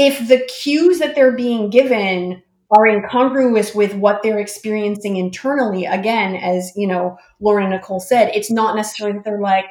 [0.00, 6.36] if the cues that they're being given are incongruous with what they're experiencing internally, again,
[6.36, 9.66] as you know, Lauren and Nicole said, it's not necessarily that they're like,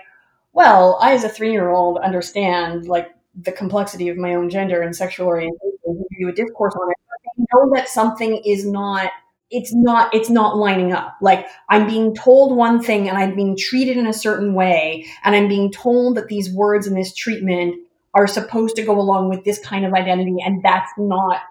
[0.53, 3.07] well, I as a three year old understand like
[3.41, 6.97] the complexity of my own gender and sexual orientation, give you a discourse on it.
[7.37, 9.11] They know that something is not
[9.51, 13.57] it's not it's not lining up like i'm being told one thing and i'm being
[13.57, 17.73] treated in a certain way and i'm being told that these words and this treatment
[18.13, 21.41] are supposed to go along with this kind of identity and that's not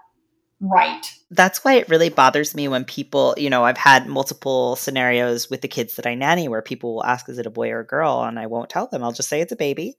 [0.61, 1.14] right.
[1.31, 5.61] That's why it really bothers me when people, you know, I've had multiple scenarios with
[5.61, 7.87] the kids that I nanny where people will ask, is it a boy or a
[7.87, 8.23] girl?
[8.23, 9.05] And I won't tell them.
[9.05, 9.97] I'll just say it's a baby.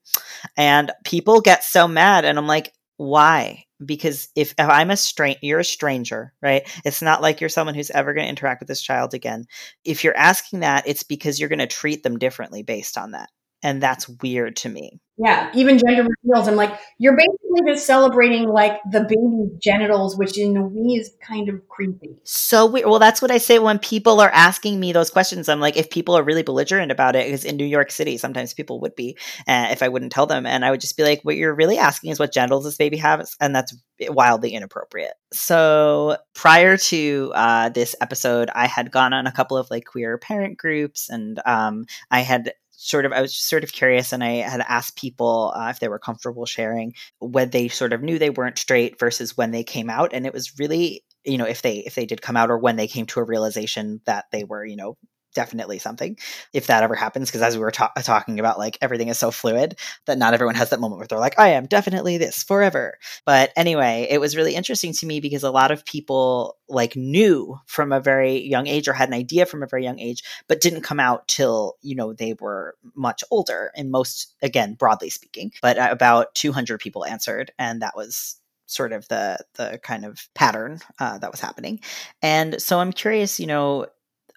[0.57, 2.25] And people get so mad.
[2.25, 3.65] And I'm like, why?
[3.83, 6.63] Because if, if I'm a stranger, you're a stranger, right?
[6.83, 9.45] It's not like you're someone who's ever going to interact with this child again.
[9.85, 13.29] If you're asking that, it's because you're going to treat them differently based on that.
[13.63, 14.99] And that's weird to me.
[15.21, 16.47] Yeah, even gender reveals.
[16.47, 21.11] I'm like, you're basically just celebrating like the baby's genitals, which in a way is
[21.21, 22.15] kind of creepy.
[22.23, 22.85] So weird.
[22.87, 25.49] Well, that's what I say when people are asking me those questions.
[25.49, 28.53] I'm like, if people are really belligerent about it, because in New York City, sometimes
[28.53, 31.19] people would be, uh, if I wouldn't tell them, and I would just be like,
[31.23, 35.15] what you're really asking is what genitals this baby has, and that's wildly inappropriate.
[35.33, 40.17] So prior to uh, this episode, I had gone on a couple of like queer
[40.17, 44.23] parent groups, and um, I had sort of I was just sort of curious, and
[44.23, 48.17] I had asked people uh, if they were comfortable sharing when they sort of knew
[48.17, 51.61] they weren't straight versus when they came out, and it was really you know if
[51.61, 54.45] they if they did come out or when they came to a realization that they
[54.45, 54.97] were you know
[55.33, 56.17] definitely something
[56.53, 59.31] if that ever happens because as we were ta- talking about like everything is so
[59.31, 62.97] fluid that not everyone has that moment where they're like i am definitely this forever.
[63.25, 67.57] But anyway it was really interesting to me because a lot of people like knew
[67.65, 70.61] from a very young age or had an idea from a very young age but
[70.61, 75.51] didn't come out till you know they were much older and most again broadly speaking
[75.61, 78.39] but about 200 people answered and that was
[78.69, 81.79] sort of the the kind of pattern uh, that was happening.
[82.21, 83.87] And so i'm curious you know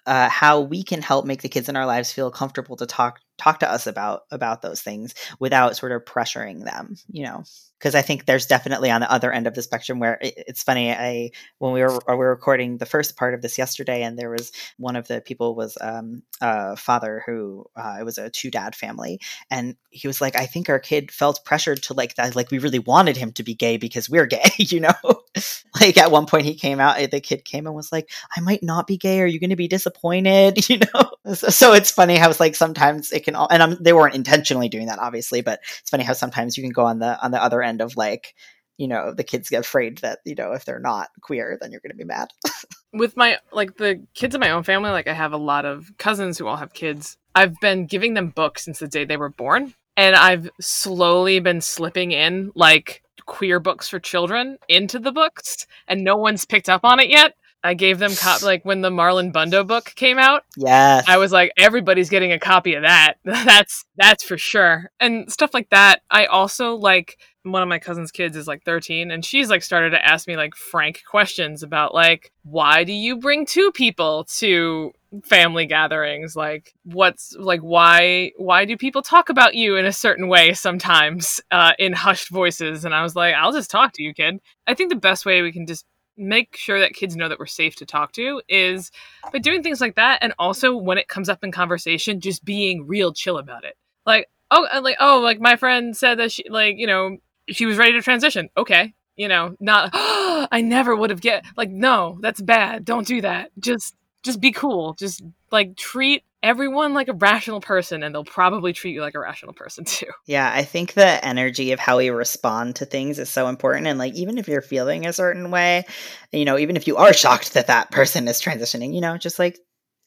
[0.05, 3.19] uh, how we can help make the kids in our lives feel comfortable to talk
[3.43, 7.43] talk to us about about those things without sort of pressuring them you know?
[7.79, 10.63] Because i think there's definitely on the other end of the spectrum where it, it's
[10.63, 14.17] funny i when we were we were recording the first part of this yesterday and
[14.17, 18.29] there was one of the people was um, a father who uh, it was a
[18.29, 19.19] two dad family
[19.51, 22.59] and he was like i think our kid felt pressured to like that like we
[22.59, 24.93] really wanted him to be gay because we're gay you know?
[25.81, 28.63] Like at one point he came out the kid came and was like i might
[28.63, 29.21] not be gay.
[29.21, 30.69] Are you going to be disappointed?
[30.69, 31.33] You know?
[31.35, 34.15] So, so it's funny how it's like sometimes it can all, and I'm, they weren't
[34.15, 37.31] intentionally doing that, obviously, but it's funny how sometimes you can go on the on
[37.31, 38.35] the other end of like,
[38.77, 41.81] you know, the kids get afraid that you know if they're not queer, then you're
[41.81, 42.31] going to be mad.
[42.93, 45.91] With my like the kids in my own family, like I have a lot of
[45.97, 47.17] cousins who all have kids.
[47.35, 51.61] I've been giving them books since the day they were born, and I've slowly been
[51.61, 56.83] slipping in like queer books for children into the books, and no one's picked up
[56.83, 57.35] on it yet.
[57.63, 60.43] I gave them cop like when the Marlon Bundo book came out.
[60.57, 61.05] Yes.
[61.07, 63.15] I was like, everybody's getting a copy of that.
[63.23, 64.91] that's that's for sure.
[64.99, 66.01] And stuff like that.
[66.11, 69.89] I also like one of my cousin's kids is like 13 and she's like started
[69.89, 74.93] to ask me like frank questions about like why do you bring two people to
[75.25, 80.29] family gatherings like what's like why why do people talk about you in a certain
[80.29, 84.13] way sometimes uh, in hushed voices and i was like i'll just talk to you
[84.13, 85.85] kid i think the best way we can just
[86.17, 88.91] make sure that kids know that we're safe to talk to is
[89.31, 92.87] by doing things like that and also when it comes up in conversation just being
[92.87, 93.75] real chill about it.
[94.05, 97.17] Like oh uh, like oh like my friend said that she like you know
[97.49, 98.49] she was ready to transition.
[98.57, 102.85] Okay you know not oh, i never would have get like no that's bad.
[102.85, 103.51] Don't do that.
[103.59, 108.73] Just just be cool just like treat everyone like a rational person and they'll probably
[108.73, 110.07] treat you like a rational person too.
[110.27, 113.97] Yeah, I think the energy of how we respond to things is so important and
[113.97, 115.85] like even if you're feeling a certain way,
[116.31, 119.39] you know, even if you are shocked that that person is transitioning, you know, just
[119.39, 119.57] like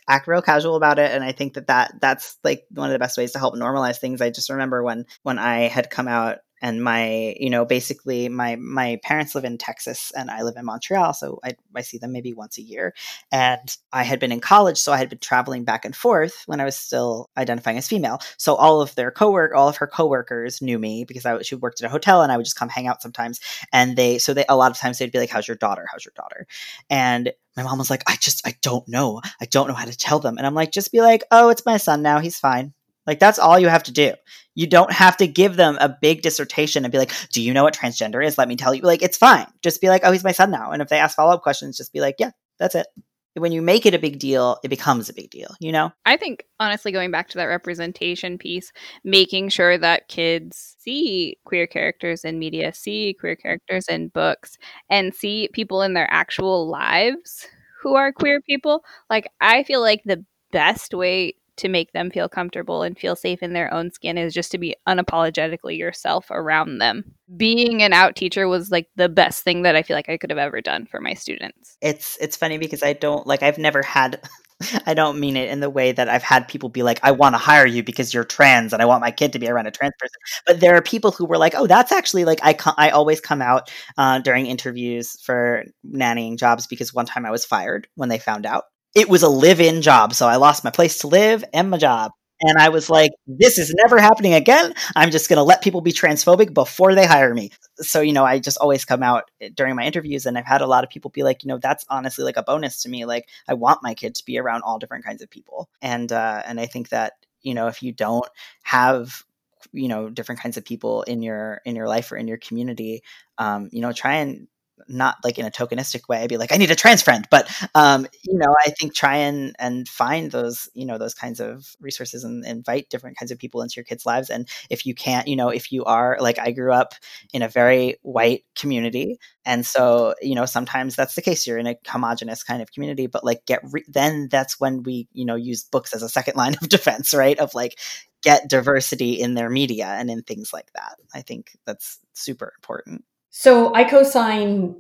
[0.09, 2.99] act real casual about it and i think that, that that's like one of the
[3.01, 6.39] best ways to help normalize things i just remember when when i had come out
[6.63, 10.65] and my you know basically my my parents live in texas and i live in
[10.65, 12.95] montreal so I, I see them maybe once a year.
[13.31, 16.61] And i had been in college so i had been traveling back and forth when
[16.61, 18.21] i was still identifying as female.
[18.37, 21.81] So all of their co-work all of her coworkers knew me because i she worked
[21.81, 23.41] at a hotel and i would just come hang out sometimes.
[23.73, 25.87] And they so they a lot of times they'd be like how's your daughter?
[25.91, 26.47] How's your daughter?
[26.91, 29.21] And my mom was like i just i don't know.
[29.41, 30.39] I don't know how to tell them.
[30.39, 32.21] And i'm like just be like oh it's my son now.
[32.21, 32.73] He's fine
[33.07, 34.13] like that's all you have to do.
[34.55, 37.65] You don't have to give them a big dissertation and be like, "Do you know
[37.65, 38.39] what transgender is?
[38.39, 39.47] Let me tell you." Like it's fine.
[39.63, 41.93] Just be like, "Oh, he's my son now." And if they ask follow-up questions, just
[41.93, 42.87] be like, "Yeah, that's it."
[43.35, 45.93] When you make it a big deal, it becomes a big deal, you know?
[46.07, 48.73] I think honestly going back to that representation piece,
[49.05, 54.57] making sure that kids see queer characters in media, see queer characters in books,
[54.89, 57.47] and see people in their actual lives
[57.83, 58.83] who are queer people.
[59.11, 63.43] Like I feel like the best way to make them feel comfortable and feel safe
[63.43, 67.05] in their own skin is just to be unapologetically yourself around them.
[67.37, 70.31] Being an out teacher was like the best thing that I feel like I could
[70.31, 71.77] have ever done for my students.
[71.81, 74.21] It's it's funny because I don't like I've never had
[74.87, 77.35] I don't mean it in the way that I've had people be like, I want
[77.35, 79.71] to hire you because you're trans and I want my kid to be around a
[79.71, 80.19] trans person.
[80.47, 83.43] But there are people who were like, oh, that's actually like, I, I always come
[83.43, 88.19] out uh, during interviews for nannying jobs because one time I was fired when they
[88.19, 88.65] found out
[88.97, 90.15] it was a live in job.
[90.15, 92.13] So I lost my place to live and my job.
[92.41, 94.75] And I was like, this is never happening again.
[94.95, 97.51] I'm just going to let people be transphobic before they hire me.
[97.79, 100.67] So, you know, I just always come out during my interviews and I've had a
[100.67, 103.05] lot of people be like, you know, that's honestly like a bonus to me.
[103.05, 105.69] Like, I want my kid to be around all different kinds of people.
[105.81, 108.29] And, uh, and I think that, you know, if you don't
[108.65, 109.25] have
[109.73, 113.03] you know different kinds of people in your in your life or in your community
[113.39, 114.47] um, you know try and
[114.89, 117.27] not like in a tokenistic way be like i need a trans friend.
[117.31, 121.41] But um you know i think try and and find those you know those kinds
[121.41, 124.31] of resources and invite different kinds of people into your kids lives.
[124.31, 126.95] And if you can't you know if you are like i grew up
[127.33, 129.19] in a very white community.
[129.45, 133.07] And so you know sometimes that's the case you're in a homogenous kind of community
[133.07, 136.37] but like get re- then that's when we you know use books as a second
[136.37, 137.39] line of defense right?
[137.39, 137.79] Of like
[138.23, 140.97] get diversity in their media and in things like that.
[141.15, 143.05] I think that's super important
[143.39, 144.77] so I co-sign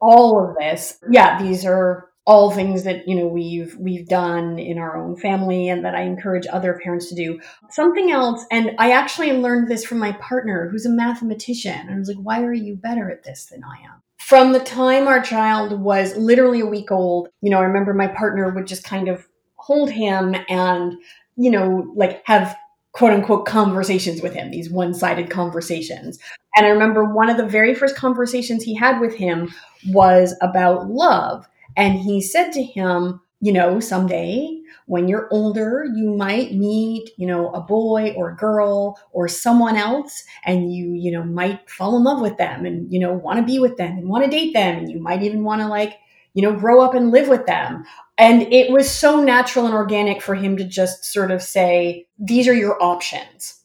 [0.00, 0.98] all of this.
[1.12, 5.68] Yeah, these are all things that you know we've we've done in our own family
[5.68, 7.38] and that I encourage other parents to do.
[7.70, 11.78] Something else, and I actually learned this from my partner who's a mathematician.
[11.78, 14.02] And I was like, why are you better at this than I am?
[14.18, 18.08] From the time our child was literally a week old, you know, I remember my
[18.08, 20.94] partner would just kind of hold him and,
[21.36, 22.56] you know, like have
[22.92, 26.18] quote unquote conversations with him, these one sided conversations.
[26.56, 29.52] And I remember one of the very first conversations he had with him
[29.88, 31.48] was about love.
[31.76, 37.24] And he said to him, you know, someday when you're older, you might meet, you
[37.24, 41.96] know, a boy or a girl or someone else, and you, you know, might fall
[41.96, 44.30] in love with them and, you know, want to be with them and want to
[44.30, 44.78] date them.
[44.78, 45.98] And you might even want to, like,
[46.34, 47.84] you know, grow up and live with them.
[48.20, 52.46] And it was so natural and organic for him to just sort of say, these
[52.48, 53.62] are your options,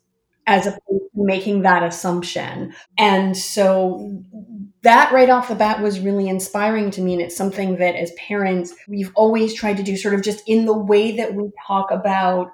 [0.47, 2.73] as opposed to making that assumption.
[2.97, 4.23] And so
[4.83, 7.11] that right off the bat was really inspiring to me.
[7.11, 10.65] And it's something that as parents, we've always tried to do sort of just in
[10.65, 12.49] the way that we talk about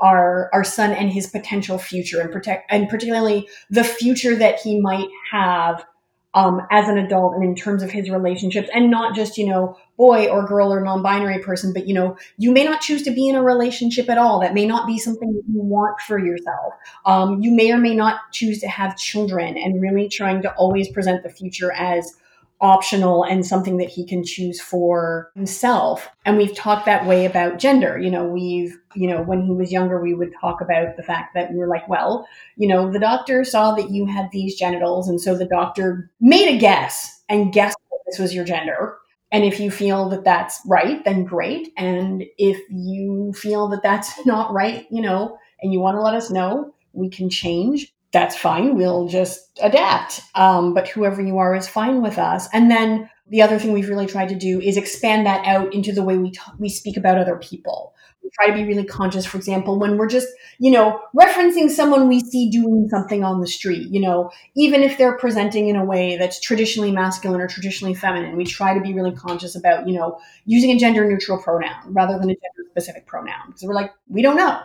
[0.00, 4.80] our our son and his potential future and protect and particularly the future that he
[4.80, 5.86] might have
[6.34, 9.76] um, as an adult and in terms of his relationships and not just you know
[9.96, 13.28] boy or girl or non-binary person but you know you may not choose to be
[13.28, 14.40] in a relationship at all.
[14.40, 16.74] That may not be something that you want for yourself.
[17.06, 20.88] Um, you may or may not choose to have children and really trying to always
[20.88, 22.16] present the future as
[22.64, 26.08] optional and something that he can choose for himself.
[26.24, 27.98] And we've talked that way about gender.
[27.98, 31.34] You know, we've, you know, when he was younger, we would talk about the fact
[31.34, 35.10] that we were like, well, you know, the doctor saw that you had these genitals.
[35.10, 38.96] And so the doctor made a guess and guessed that this was your gender.
[39.30, 41.70] And if you feel that that's right, then great.
[41.76, 46.14] And if you feel that that's not right, you know, and you want to let
[46.14, 48.76] us know, we can change that's fine.
[48.76, 50.22] We'll just adapt.
[50.36, 52.48] Um, but whoever you are is fine with us.
[52.52, 55.92] And then the other thing we've really tried to do is expand that out into
[55.92, 57.92] the way we we speak about other people.
[58.22, 59.26] We try to be really conscious.
[59.26, 60.28] For example, when we're just
[60.60, 64.96] you know referencing someone we see doing something on the street, you know, even if
[64.96, 68.94] they're presenting in a way that's traditionally masculine or traditionally feminine, we try to be
[68.94, 73.06] really conscious about you know using a gender neutral pronoun rather than a gender specific
[73.06, 74.60] pronoun because we're like we don't know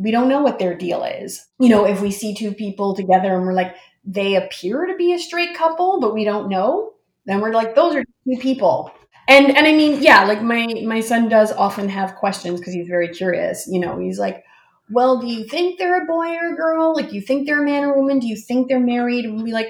[0.00, 1.46] we don't know what their deal is.
[1.58, 5.12] You know, if we see two people together and we're like, they appear to be
[5.12, 6.94] a straight couple, but we don't know,
[7.26, 8.92] then we're like, those are two people.
[9.28, 12.88] And and I mean, yeah, like my my son does often have questions because he's
[12.88, 13.68] very curious.
[13.70, 14.42] You know, he's like,
[14.90, 16.94] well, do you think they're a boy or a girl?
[16.94, 18.20] Like, you think they're a man or a woman?
[18.20, 19.26] Do you think they're married?
[19.26, 19.68] And we like,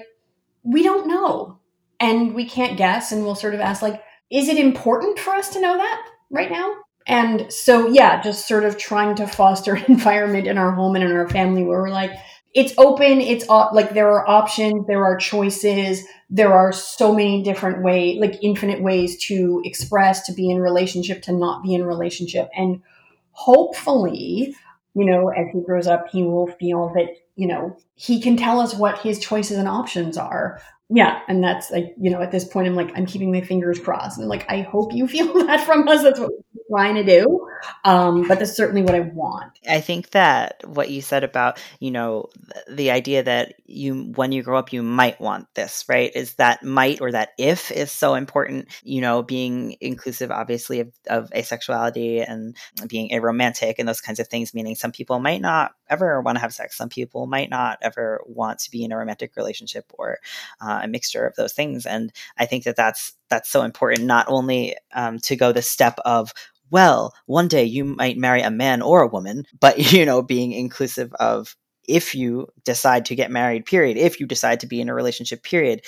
[0.62, 1.58] we don't know,
[1.98, 3.10] and we can't guess.
[3.10, 6.50] And we'll sort of ask, like, is it important for us to know that right
[6.50, 6.72] now?
[7.06, 11.04] And so, yeah, just sort of trying to foster an environment in our home and
[11.04, 12.12] in our family where we're like,
[12.52, 17.82] it's open, it's like there are options, there are choices, there are so many different
[17.84, 22.48] ways, like infinite ways to express, to be in relationship, to not be in relationship.
[22.56, 22.82] And
[23.30, 24.56] hopefully,
[24.94, 28.58] you know, as he grows up, he will feel that, you know, he can tell
[28.58, 30.60] us what his choices and options are
[30.90, 33.78] yeah and that's like you know at this point i'm like i'm keeping my fingers
[33.78, 34.18] crossed.
[34.18, 36.02] And like i hope you feel that from us.
[36.02, 37.49] That's what we're trying to do
[37.84, 39.52] um, but that's certainly what i want.
[39.68, 42.28] I think that what you said about you know
[42.68, 46.10] the idea that you when you grow up you might want this right?
[46.14, 50.92] Is that might or that if is so important you know being inclusive obviously of,
[51.08, 52.56] of asexuality and
[52.88, 56.40] being aromantic and those kinds of things meaning some people might not ever want to
[56.40, 56.76] have sex.
[56.76, 60.18] Some people might not ever want to be in a romantic relationship or
[60.60, 61.84] uh, a mixture of those things.
[61.84, 65.98] And I think that that's that's so important, not only um, to go the step
[66.04, 66.32] of
[66.70, 70.52] well, one day you might marry a man or a woman, but you know, being
[70.52, 71.56] inclusive of
[71.88, 75.42] if you decide to get married, period, if you decide to be in a relationship,
[75.42, 75.82] period.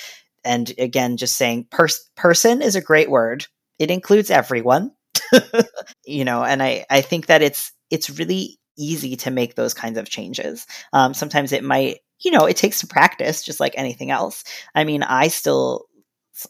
[0.45, 3.47] And again, just saying pers- person is a great word.
[3.79, 4.92] It includes everyone.
[6.05, 9.99] you know, and I, I think that it's it's really easy to make those kinds
[9.99, 10.66] of changes.
[10.92, 14.45] Um, sometimes it might you know, it takes some practice, just like anything else.
[14.75, 15.87] I mean, I still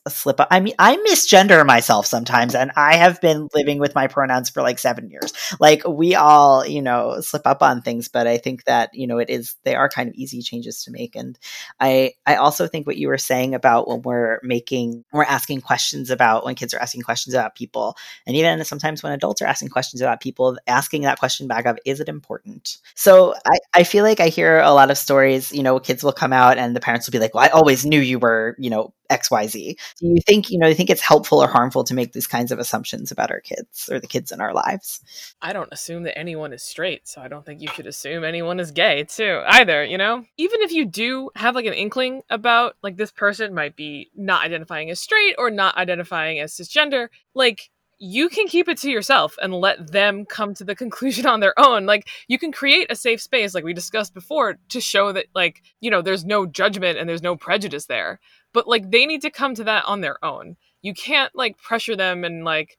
[0.09, 0.49] slip up.
[0.51, 4.63] I mean, I misgender myself sometimes, and I have been living with my pronouns for
[4.63, 5.33] like seven years.
[5.61, 9.19] Like we all, you know, slip up on things, but I think that you know
[9.19, 11.17] it is they are kind of easy changes to make.
[11.17, 11.39] And
[11.81, 16.11] I I also think what you were saying about when we're making we're asking questions
[16.11, 19.69] about when kids are asking questions about people, and even sometimes when adults are asking
[19.69, 22.79] questions about people, asking that question back of is it important?
[22.95, 25.53] So I I feel like I hear a lot of stories.
[25.53, 27.85] You know, kids will come out and the parents will be like, "Well, I always
[27.85, 31.43] knew you were, you know." Xyz do you think you know you think it's helpful
[31.43, 34.41] or harmful to make these kinds of assumptions about our kids or the kids in
[34.41, 35.01] our lives?
[35.41, 38.61] I don't assume that anyone is straight so i don't think you should assume anyone
[38.61, 40.25] is gay too either you know?
[40.37, 44.45] Even if you do have like an inkling about like this person might be not
[44.45, 47.71] identifying as straight or not identifying as cisgender like
[48.05, 51.55] you can keep it to yourself and let them come to the conclusion on their
[51.57, 51.87] own.
[51.87, 55.63] Like you can create a safe space, like we discussed before, to show that like,
[55.81, 58.19] you know, there's no judgment and there's no prejudice there.
[58.53, 60.57] But like they need to come to that on their own.
[60.83, 62.77] You can't like pressure them and like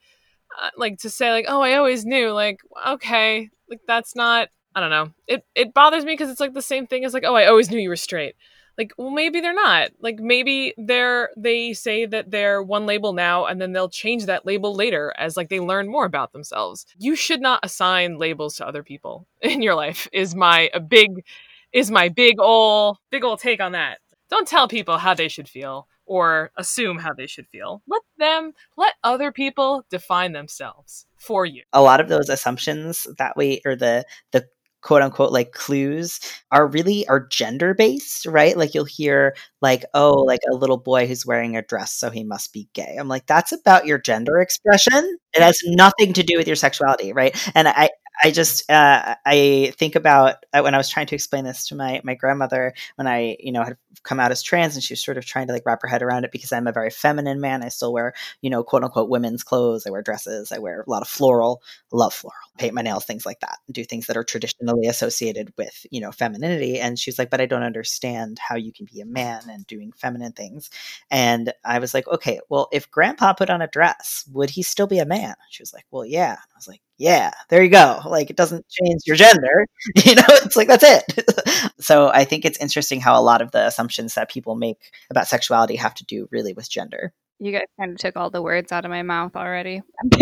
[0.61, 4.81] uh, like to say like, "Oh, I always knew." Like, okay, like that's not I
[4.81, 5.11] don't know.
[5.25, 7.71] It it bothers me because it's like the same thing as like, "Oh, I always
[7.71, 8.35] knew you were straight."
[8.77, 9.91] Like well maybe they're not.
[9.99, 14.45] Like maybe they're they say that they're one label now and then they'll change that
[14.45, 16.85] label later as like they learn more about themselves.
[16.97, 21.23] You should not assign labels to other people in your life is my a big
[21.71, 23.99] is my big ol' big ol' take on that.
[24.29, 27.81] Don't tell people how they should feel or assume how they should feel.
[27.87, 31.63] Let them let other people define themselves for you.
[31.71, 34.47] A lot of those assumptions that we or the the
[34.83, 36.19] quote unquote like clues
[36.51, 38.57] are really are gender based right?
[38.57, 42.23] Like you'll hear like oh like a little boy who's wearing a dress so he
[42.23, 42.95] must be gay.
[42.99, 45.17] I'm like that's about your gender expression.
[45.33, 47.35] It has nothing to do with your sexuality right?
[47.55, 47.89] And i
[48.21, 51.75] I just uh, I think about uh, when I was trying to explain this to
[51.75, 55.03] my my grandmother when I you know had come out as trans and she was
[55.03, 57.41] sort of trying to like wrap her head around it because I'm a very feminine
[57.41, 57.63] man.
[57.63, 59.87] I still wear you know quote unquote women's clothes.
[59.87, 60.51] I wear dresses.
[60.51, 61.61] I wear a lot of floral.
[61.91, 62.35] Love floral.
[62.57, 63.57] Paint my nails, things like that.
[63.71, 66.79] Do things that are traditionally associated with you know femininity.
[66.79, 69.91] And she's like, but I don't understand how you can be a man and doing
[69.91, 70.69] feminine things.
[71.11, 74.87] And I was like, okay, well if Grandpa put on a dress, would he still
[74.87, 75.35] be a man?
[75.49, 76.37] She was like, well yeah.
[76.39, 78.01] I was like yeah, there you go.
[78.05, 79.67] Like it doesn't change your gender.
[80.05, 81.29] You know, it's like that's it.
[81.79, 84.77] so I think it's interesting how a lot of the assumptions that people make
[85.09, 87.13] about sexuality have to do really with gender.
[87.39, 89.81] You guys kind of took all the words out of my mouth already.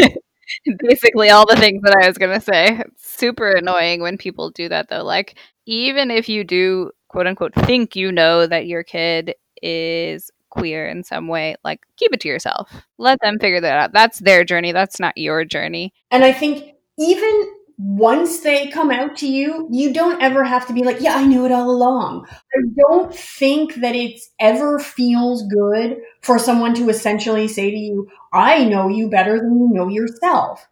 [0.79, 2.79] Basically, all the things that I was going to say.
[2.79, 5.03] It's super annoying when people do that, though.
[5.03, 10.87] Like, even if you do, quote unquote, think you know that your kid is queer
[10.87, 12.71] in some way, like keep it to yourself.
[12.99, 13.93] Let them figure that out.
[13.93, 14.71] That's their journey.
[14.71, 15.93] That's not your journey.
[16.11, 20.73] And I think even once they come out to you, you don't ever have to
[20.73, 22.27] be like, yeah, I knew it all along.
[22.29, 28.07] I don't think that it's ever feels good for someone to essentially say to you,
[28.31, 30.67] I know you better than you know yourself.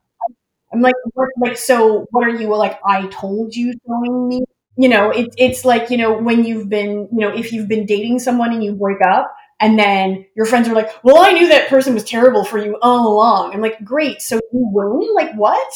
[0.71, 2.79] I'm like, what, like, so what are you like?
[2.85, 4.43] I told you showing me.
[4.77, 7.85] You know, it, it's like, you know, when you've been, you know, if you've been
[7.85, 11.47] dating someone and you break up, and then your friends are like, well, I knew
[11.49, 13.53] that person was terrible for you all along.
[13.53, 14.21] I'm like, great.
[14.21, 15.13] So you win?
[15.13, 15.73] Like what?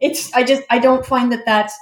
[0.00, 1.74] It's, I just, I don't find that that's,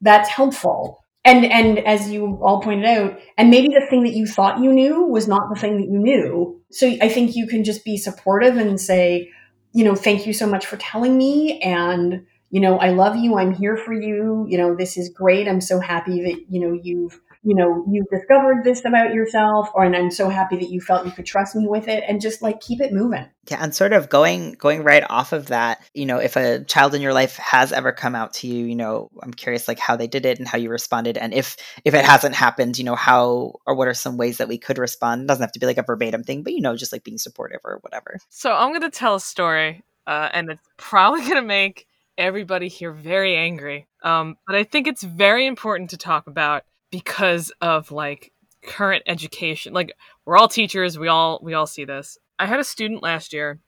[0.00, 1.04] that's helpful.
[1.24, 4.72] And, and as you all pointed out, and maybe the thing that you thought you
[4.72, 6.62] knew was not the thing that you knew.
[6.70, 9.30] So I think you can just be supportive and say,
[9.72, 11.60] you know, thank you so much for telling me.
[11.60, 13.36] And, you know, I love you.
[13.36, 14.46] I'm here for you.
[14.48, 15.46] You know, this is great.
[15.46, 19.84] I'm so happy that, you know, you've, you know, you discovered this about yourself, or
[19.84, 22.42] and I'm so happy that you felt you could trust me with it, and just
[22.42, 23.26] like keep it moving.
[23.50, 26.94] Yeah, and sort of going going right off of that, you know, if a child
[26.94, 29.96] in your life has ever come out to you, you know, I'm curious like how
[29.96, 32.96] they did it and how you responded, and if if it hasn't happened, you know,
[32.96, 35.22] how or what are some ways that we could respond?
[35.22, 37.18] It doesn't have to be like a verbatim thing, but you know, just like being
[37.18, 38.18] supportive or whatever.
[38.30, 41.86] So I'm gonna tell a story, uh, and it's probably gonna make
[42.18, 43.86] everybody here very angry.
[44.02, 48.32] Um, but I think it's very important to talk about because of like
[48.62, 49.72] current education.
[49.72, 49.92] Like
[50.24, 52.18] we're all teachers, we all we all see this.
[52.38, 53.58] I had a student last year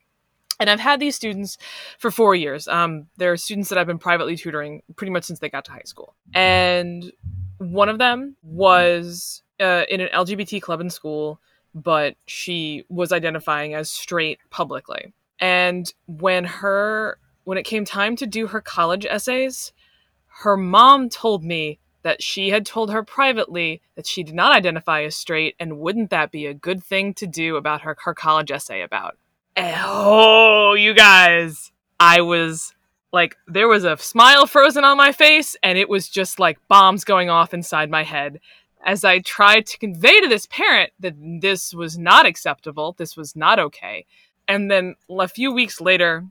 [0.59, 1.57] and I've had these students
[1.97, 2.67] for four years.
[2.67, 5.81] Um, they're students that I've been privately tutoring pretty much since they got to high
[5.85, 6.15] school.
[6.33, 7.11] And
[7.57, 11.39] one of them was uh, in an LGBT club in school,
[11.73, 15.13] but she was identifying as straight publicly.
[15.39, 19.73] And when her when it came time to do her college essays,
[20.27, 25.03] her mom told me that she had told her privately that she did not identify
[25.03, 28.51] as straight, and wouldn't that be a good thing to do about her, her college
[28.51, 29.17] essay about?
[29.57, 32.73] oh, you guys, I was
[33.11, 37.03] like, there was a smile frozen on my face, and it was just like bombs
[37.03, 38.39] going off inside my head
[38.83, 43.35] as I tried to convey to this parent that this was not acceptable, this was
[43.35, 44.05] not okay.
[44.47, 46.25] And then a few weeks later,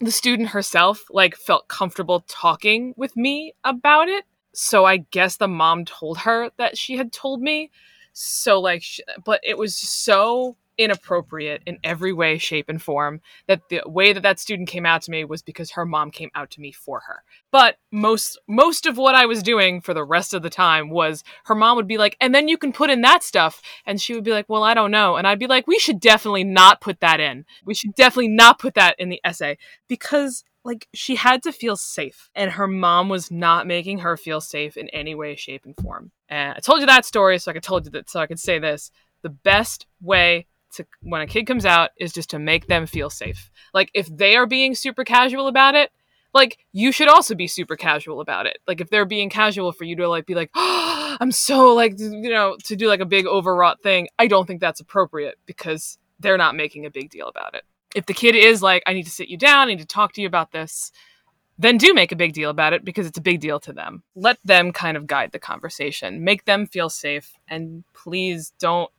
[0.00, 5.48] the student herself like felt comfortable talking with me about it so I guess the
[5.48, 7.70] mom told her that she had told me.
[8.12, 13.68] So like, sh- but it was so inappropriate in every way, shape, and form that
[13.68, 16.50] the way that that student came out to me was because her mom came out
[16.50, 17.22] to me for her.
[17.50, 21.22] But most most of what I was doing for the rest of the time was
[21.44, 24.14] her mom would be like, and then you can put in that stuff, and she
[24.14, 26.80] would be like, well, I don't know, and I'd be like, we should definitely not
[26.80, 27.44] put that in.
[27.64, 31.76] We should definitely not put that in the essay because like she had to feel
[31.76, 35.76] safe and her mom was not making her feel safe in any way shape and
[35.76, 38.26] form and i told you that story so i could told you that so i
[38.26, 38.90] could say this
[39.22, 43.10] the best way to when a kid comes out is just to make them feel
[43.10, 43.50] safe.
[43.74, 45.90] Like if they are being super casual about it,
[46.32, 48.58] like you should also be super casual about it.
[48.66, 51.98] Like if they're being casual for you to like be like, oh, I'm so like
[51.98, 54.08] you know to do like a big overwrought thing.
[54.18, 57.64] I don't think that's appropriate because they're not making a big deal about it.
[57.94, 60.12] If the kid is like, I need to sit you down, I need to talk
[60.14, 60.92] to you about this,
[61.58, 64.02] then do make a big deal about it because it's a big deal to them.
[64.14, 68.90] Let them kind of guide the conversation, make them feel safe, and please don't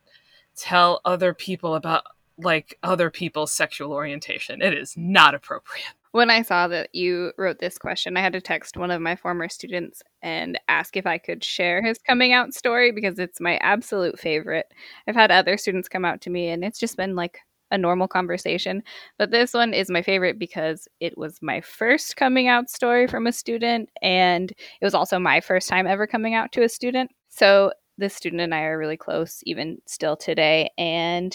[0.54, 2.04] tell other people about
[2.38, 4.62] like other people's sexual orientation.
[4.62, 5.86] It is not appropriate.
[6.12, 9.16] When I saw that you wrote this question, I had to text one of my
[9.16, 13.56] former students and ask if I could share his coming out story because it's my
[13.56, 14.66] absolute favorite.
[15.08, 17.40] I've had other students come out to me and it's just been like
[17.72, 18.82] a normal conversation.
[19.18, 23.26] But this one is my favorite because it was my first coming out story from
[23.26, 27.10] a student and it was also my first time ever coming out to a student.
[27.30, 31.34] So this student and I are really close even still today and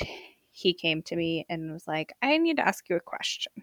[0.51, 3.53] he came to me and was like, I need to ask you a question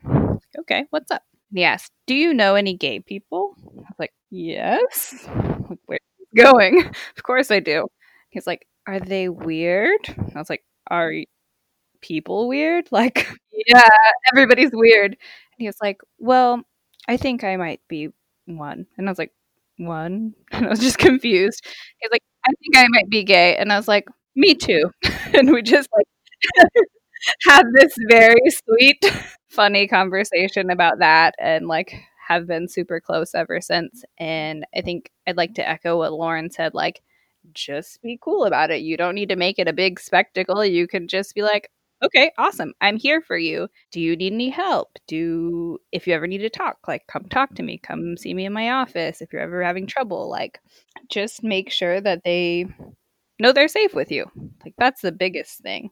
[0.60, 1.22] okay, what's up?
[1.50, 3.56] And he asked, Do you know any gay people?
[3.58, 5.26] I was like, Yes.
[5.68, 6.00] Like, Where's
[6.36, 6.84] going?
[7.16, 7.86] of course I do.
[8.30, 10.00] He's like, Are they weird?
[10.08, 11.12] I was like, Are
[12.04, 12.86] people weird?
[12.92, 13.28] Like,
[13.66, 13.88] yeah,
[14.32, 15.12] everybody's weird.
[15.12, 15.18] And
[15.58, 16.62] he was like, Well,
[17.08, 18.08] I think I might be
[18.46, 18.86] one.
[18.98, 19.32] And I was like,
[19.78, 20.34] One?
[20.52, 21.64] And I was just confused.
[21.98, 23.56] He's like, I think I might be gay.
[23.56, 24.90] And I was like, Me too.
[25.34, 26.06] and we just like
[27.46, 29.04] had this very sweet,
[29.48, 31.94] funny conversation about that and like
[32.28, 34.04] have been super close ever since.
[34.18, 37.02] And I think I'd like to echo what Lauren said like,
[37.52, 38.82] just be cool about it.
[38.82, 40.64] You don't need to make it a big spectacle.
[40.64, 41.70] You can just be like,
[42.04, 42.72] okay, awesome.
[42.80, 43.68] I'm here for you.
[43.92, 44.98] Do you need any help?
[45.06, 47.78] Do, if you ever need to talk, like, come talk to me.
[47.78, 49.20] Come see me in my office.
[49.20, 50.60] If you're ever having trouble, like,
[51.08, 52.66] just make sure that they
[53.38, 54.26] know they're safe with you.
[54.64, 55.90] Like, that's the biggest thing.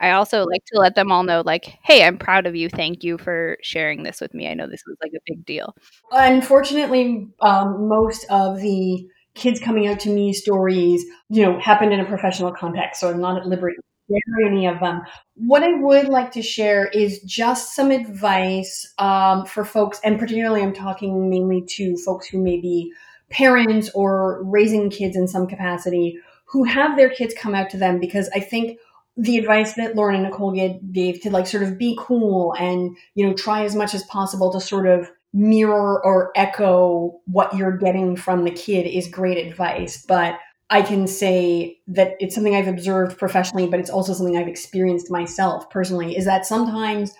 [0.00, 2.68] I also like to let them all know, like, hey, I'm proud of you.
[2.68, 4.48] Thank you for sharing this with me.
[4.48, 5.76] I know this was like a big deal.
[6.10, 12.00] Unfortunately, um, most of the kids coming out to me stories, you know, happened in
[12.00, 13.76] a professional context, so I'm not at liberty
[14.12, 15.02] share any of them.
[15.34, 20.62] What I would like to share is just some advice um, for folks, and particularly
[20.62, 22.92] I'm talking mainly to folks who may be
[23.30, 27.98] parents or raising kids in some capacity who have their kids come out to them
[27.98, 28.78] because I think–
[29.16, 30.52] the advice that Lauren and Nicole
[30.92, 34.52] gave to like sort of be cool and you know try as much as possible
[34.52, 40.04] to sort of mirror or echo what you're getting from the kid is great advice
[40.06, 40.38] but
[40.72, 45.10] I can say that it's something I've observed professionally but it's also something I've experienced
[45.10, 47.12] myself personally is that sometimes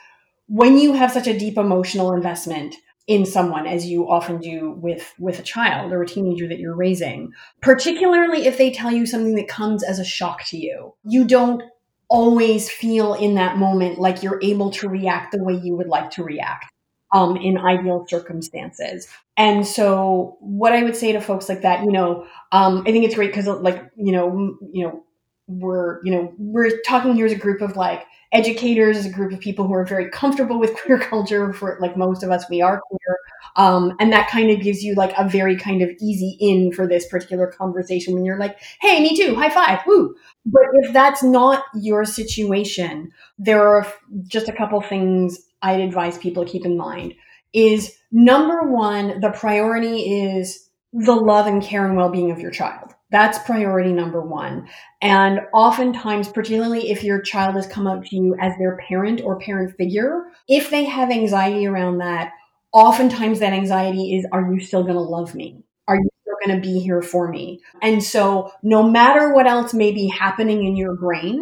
[0.46, 2.74] when you have such a deep emotional investment
[3.06, 6.74] in someone as you often do with with a child or a teenager that you're
[6.74, 11.24] raising particularly if they tell you something that comes as a shock to you you
[11.24, 11.62] don't
[12.08, 16.10] always feel in that moment like you're able to react the way you would like
[16.10, 16.66] to react
[17.12, 19.06] um, in ideal circumstances.
[19.38, 23.04] And so, what I would say to folks like that, you know, um, I think
[23.04, 25.04] it's great because, like, you know, you know,
[25.46, 29.32] we're, you know, we're talking here as a group of like educators, as a group
[29.32, 31.52] of people who are very comfortable with queer culture.
[31.54, 33.16] For like most of us, we are queer,
[33.56, 36.86] um, and that kind of gives you like a very kind of easy in for
[36.86, 40.14] this particular conversation when you're like, "Hey, me too, high five, woo!"
[40.44, 43.86] But if that's not your situation, there are
[44.26, 47.14] just a couple things I'd advise people to keep in mind.
[47.52, 52.50] Is number one, the priority is the love and care and well being of your
[52.50, 52.94] child.
[53.10, 54.68] That's priority number one.
[55.02, 59.38] And oftentimes, particularly if your child has come up to you as their parent or
[59.38, 62.32] parent figure, if they have anxiety around that,
[62.72, 65.62] oftentimes that anxiety is, are you still going to love me?
[65.88, 67.60] Are you still going to be here for me.
[67.80, 71.40] And so, no matter what else may be happening in your brain,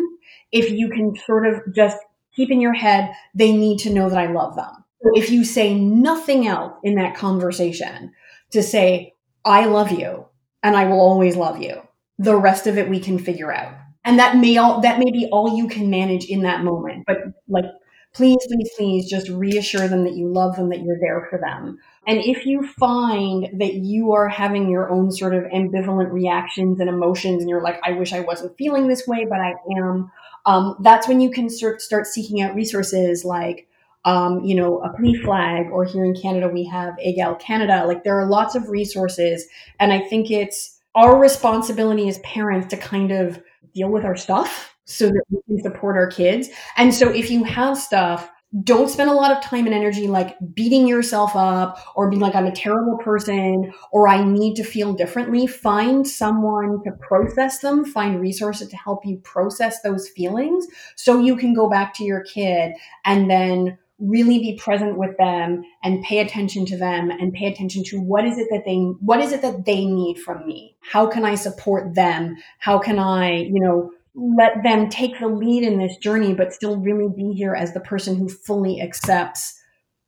[0.53, 1.99] if you can sort of just
[2.35, 4.80] keep in your head, they need to know that I love them.
[5.03, 8.13] So if you say nothing else in that conversation
[8.51, 10.27] to say, I love you
[10.63, 11.81] and I will always love you,
[12.19, 13.75] the rest of it we can figure out.
[14.05, 17.05] And that may all that may be all you can manage in that moment.
[17.07, 17.67] But like
[18.15, 21.79] please, please, please just reassure them that you love them, that you're there for them.
[22.07, 26.89] And if you find that you are having your own sort of ambivalent reactions and
[26.89, 30.11] emotions, and you're like, I wish I wasn't feeling this way, but I am,
[30.47, 33.69] um, that's when you can start, start seeking out resources like,
[34.05, 37.85] um, you know, a PFLAG, or here in Canada, we have Egale Canada.
[37.87, 39.47] Like, there are lots of resources.
[39.79, 43.41] And I think it's our responsibility as parents to kind of
[43.75, 46.49] deal with our stuff so that we can support our kids.
[46.77, 48.29] And so if you have stuff,
[48.65, 52.35] don't spend a lot of time and energy like beating yourself up or being like,
[52.35, 55.47] I'm a terrible person or I need to feel differently.
[55.47, 61.37] Find someone to process them, find resources to help you process those feelings so you
[61.37, 62.73] can go back to your kid
[63.05, 67.85] and then really be present with them and pay attention to them and pay attention
[67.85, 70.77] to what is it that they what is it that they need from me?
[70.81, 72.37] How can i support them?
[72.59, 76.77] How can i you know let them take the lead in this journey, but still
[76.79, 79.61] really be here as the person who fully accepts,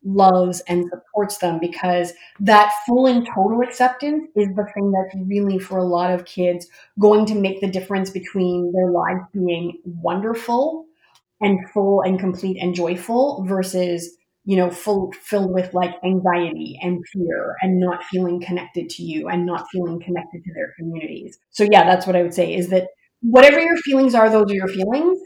[0.03, 1.59] loves, and supports them?
[1.59, 6.25] Because that full and total acceptance is the thing that's really, for a lot of
[6.25, 6.67] kids,
[6.99, 10.85] going to make the difference between their lives being wonderful
[11.43, 14.09] and full and complete and joyful versus
[14.45, 19.27] you know full filled with like anxiety and fear and not feeling connected to you
[19.29, 22.69] and not feeling connected to their communities so yeah that's what i would say is
[22.69, 22.87] that
[23.23, 25.19] whatever your feelings are, those are your feelings.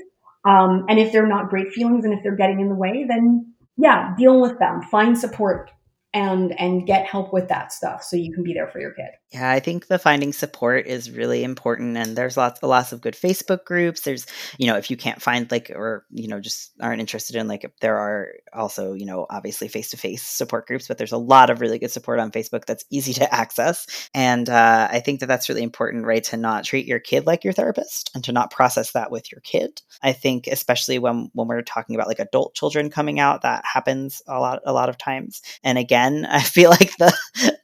[0.46, 3.54] Um, and if they're not great feelings and if they're getting in the way, then
[3.76, 4.82] yeah, deal with them.
[4.82, 5.72] Find support
[6.14, 9.10] and and get help with that stuff so you can be there for your kid.
[9.34, 13.14] Yeah, I think the finding support is really important and there's lots lots of good
[13.14, 14.02] Facebook groups.
[14.02, 14.26] There's,
[14.58, 17.70] you know, if you can't find like or you know just aren't interested in like
[17.82, 21.78] there are also, you know, obviously face-to-face support groups, but there's a lot of really
[21.78, 23.86] good support on Facebook that's easy to access.
[24.14, 27.44] And uh, I think that that's really important, right, to not treat your kid like
[27.44, 29.82] your therapist and to not process that with your kid.
[30.02, 34.22] I think especially when when we're talking about like adult children coming out, that happens
[34.26, 35.42] a lot a lot of times.
[35.66, 37.14] And again, I feel like the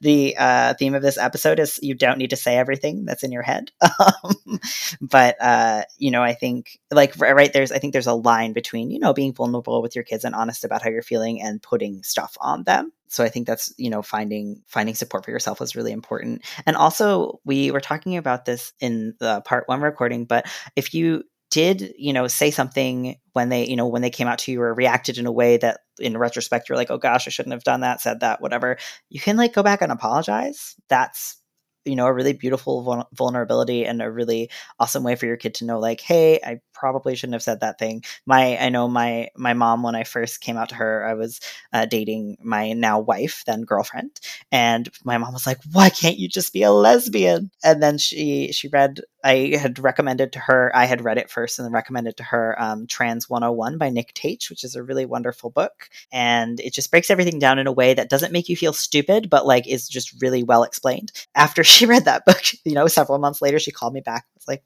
[0.02, 3.32] the uh, theme of this episode notice you don't need to say everything that's in
[3.32, 3.70] your head.
[4.24, 4.60] Um,
[5.00, 8.90] but uh, you know, I think like right there's I think there's a line between
[8.90, 12.02] you know being vulnerable with your kids and honest about how you're feeling and putting
[12.02, 12.92] stuff on them.
[13.08, 16.44] So I think that's you know finding finding support for yourself is really important.
[16.66, 20.46] And also we were talking about this in the part one recording, but
[20.76, 21.24] if you
[21.54, 24.60] did you know say something when they you know when they came out to you
[24.60, 27.62] or reacted in a way that in retrospect you're like oh gosh i shouldn't have
[27.62, 28.76] done that said that whatever
[29.08, 31.36] you can like go back and apologize that's
[31.84, 35.64] you know a really beautiful vulnerability and a really awesome way for your kid to
[35.64, 38.02] know like hey i probably shouldn't have said that thing.
[38.26, 41.40] My i know my my mom when i first came out to her i was
[41.72, 44.20] uh, dating my now wife then girlfriend
[44.52, 47.50] and my mom was like why can't you just be a lesbian?
[47.62, 51.58] And then she she read I had recommended to her, I had read it first
[51.58, 55.06] and then recommended to her um, Trans 101 by Nick Tate, which is a really
[55.06, 55.88] wonderful book.
[56.12, 59.30] And it just breaks everything down in a way that doesn't make you feel stupid,
[59.30, 61.10] but like is just really well explained.
[61.34, 64.26] After she read that book, you know, several months later, she called me back.
[64.36, 64.62] It's like,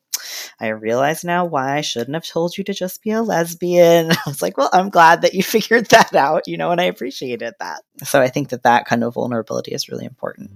[0.59, 4.11] I realize now why I shouldn't have told you to just be a lesbian.
[4.13, 6.85] I was like, well, I'm glad that you figured that out, you know, and I
[6.85, 7.83] appreciated that.
[8.03, 10.51] So I think that that kind of vulnerability is really important.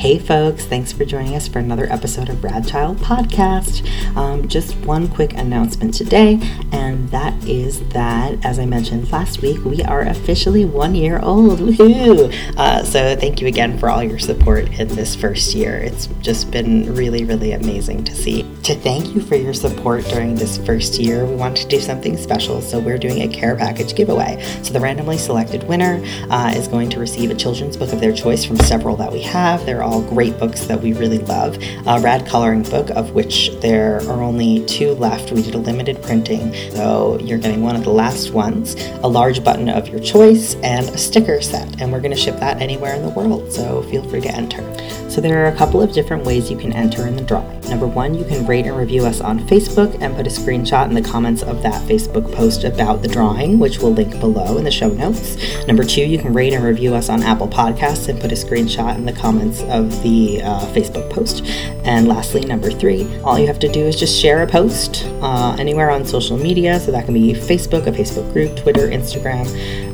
[0.00, 3.86] Hey, folks, thanks for joining us for another episode of Rad Child Podcast.
[4.16, 6.38] Um, just one quick announcement today,
[6.72, 11.58] and that is that, as I mentioned last week, we are officially one year old.
[11.58, 12.32] Woohoo!
[12.56, 15.76] Uh, so, thank you again for all your support in this first year.
[15.76, 18.44] It's just been really, really amazing to see.
[18.62, 22.16] To thank you for your support during this first year, we want to do something
[22.16, 24.42] special, so we're doing a care package giveaway.
[24.62, 28.14] So, the randomly selected winner uh, is going to receive a children's book of their
[28.14, 29.66] choice from several that we have.
[29.66, 31.58] They're all great books that we really love.
[31.86, 35.32] A rad coloring book, of which there are only two left.
[35.32, 39.42] We did a limited printing, so you're getting one of the last ones, a large
[39.42, 41.80] button of your choice, and a sticker set.
[41.80, 44.62] And we're going to ship that anywhere in the world, so feel free to enter.
[45.10, 47.60] So there are a couple of different ways you can enter in the drawing.
[47.62, 50.94] Number one, you can rate and review us on Facebook and put a screenshot in
[50.94, 54.70] the comments of that Facebook post about the drawing, which we'll link below in the
[54.70, 55.36] show notes.
[55.66, 58.96] Number two, you can rate and review us on Apple Podcasts and put a screenshot
[58.96, 61.44] in the comments of the uh, Facebook post.
[61.84, 65.56] And lastly, number three, all you have to do is just share a post uh,
[65.58, 66.78] anywhere on social media.
[66.80, 69.46] So that can be Facebook, a Facebook group, Twitter, Instagram,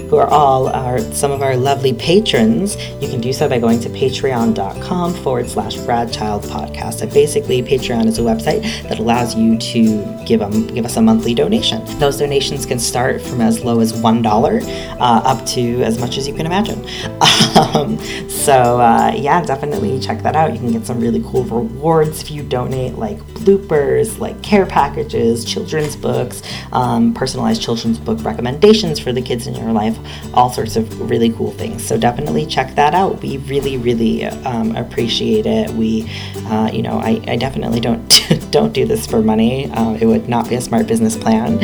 [0.10, 3.80] who are all our, some of our lovely patrons, you can do so by going
[3.82, 7.01] to patreon.com forward slash Radchild podcast.
[7.01, 11.01] And basically, Patreon is a website that allows you to give, them, give us a
[11.01, 11.84] monthly donation.
[11.99, 16.28] Those donations can start from as low as $1 uh, up to as much as
[16.28, 16.86] you can imagine.
[17.56, 17.97] Um,
[18.30, 20.51] so, uh, yeah, definitely check that out.
[20.53, 25.45] You can get some really cool rewards if you donate, like bloopers, like care packages,
[25.45, 26.41] children's books,
[26.71, 29.97] um, personalized children's book recommendations for the kids in your life,
[30.33, 31.85] all sorts of really cool things.
[31.85, 33.21] So definitely check that out.
[33.21, 35.69] We really, really um, appreciate it.
[35.71, 36.09] We,
[36.47, 38.05] uh, you know, I, I definitely don't
[38.51, 39.71] don't do this for money.
[39.71, 41.59] Uh, it would not be a smart business plan.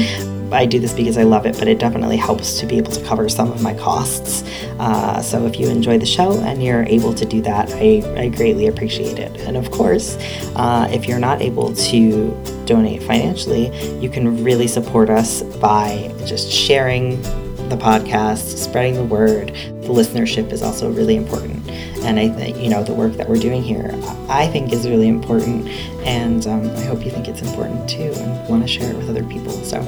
[0.51, 3.03] I do this because I love it, but it definitely helps to be able to
[3.05, 4.43] cover some of my costs.
[4.79, 8.29] Uh, so if you enjoy the show and you're able to do that, I, I
[8.29, 9.39] greatly appreciate it.
[9.41, 10.17] And of course,
[10.55, 16.51] uh, if you're not able to donate financially, you can really support us by just
[16.51, 17.21] sharing
[17.69, 19.49] the podcast, spreading the word.
[19.81, 21.69] The listenership is also really important.
[22.03, 23.91] And I think, you know, the work that we're doing here,
[24.27, 25.67] I think is really important.
[26.05, 29.09] And um, I hope you think it's important too and want to share it with
[29.09, 29.51] other people.
[29.63, 29.79] So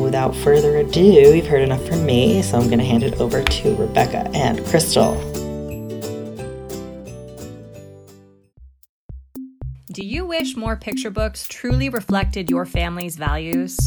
[0.00, 2.42] without further ado, you've heard enough from me.
[2.42, 5.14] So I'm going to hand it over to Rebecca and Crystal.
[9.92, 13.78] Do you wish more picture books truly reflected your family's values?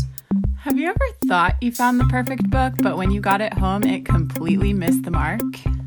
[0.59, 3.83] Have you ever thought you found the perfect book, but when you got it home,
[3.83, 5.41] it completely missed the mark?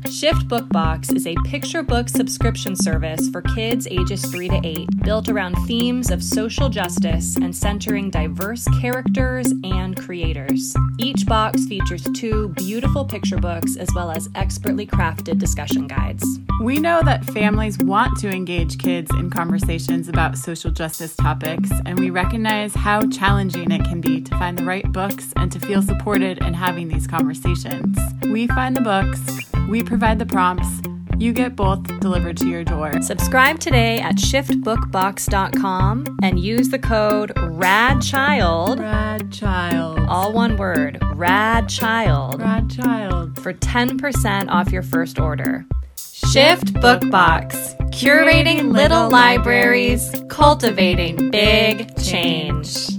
[0.07, 5.29] Shift Bookbox is a picture book subscription service for kids ages 3 to 8, built
[5.29, 10.73] around themes of social justice and centering diverse characters and creators.
[10.97, 16.25] Each box features two beautiful picture books as well as expertly crafted discussion guides.
[16.61, 21.99] We know that families want to engage kids in conversations about social justice topics, and
[21.99, 25.81] we recognize how challenging it can be to find the right books and to feel
[25.81, 27.97] supported in having these conversations.
[28.23, 29.21] We find the books,
[29.69, 30.81] we provide the prompts,
[31.17, 33.01] you get both delivered to your door.
[33.01, 38.79] Subscribe today at shiftbookbox.com and use the code RADCHILD.
[38.79, 40.07] Radchild.
[40.07, 42.39] All one word, RADCHILD.
[42.39, 43.39] Radchild.
[43.39, 45.65] For 10% off your first order.
[45.97, 47.75] Shift Bookbox.
[47.89, 52.98] Curating little libraries, cultivating big change.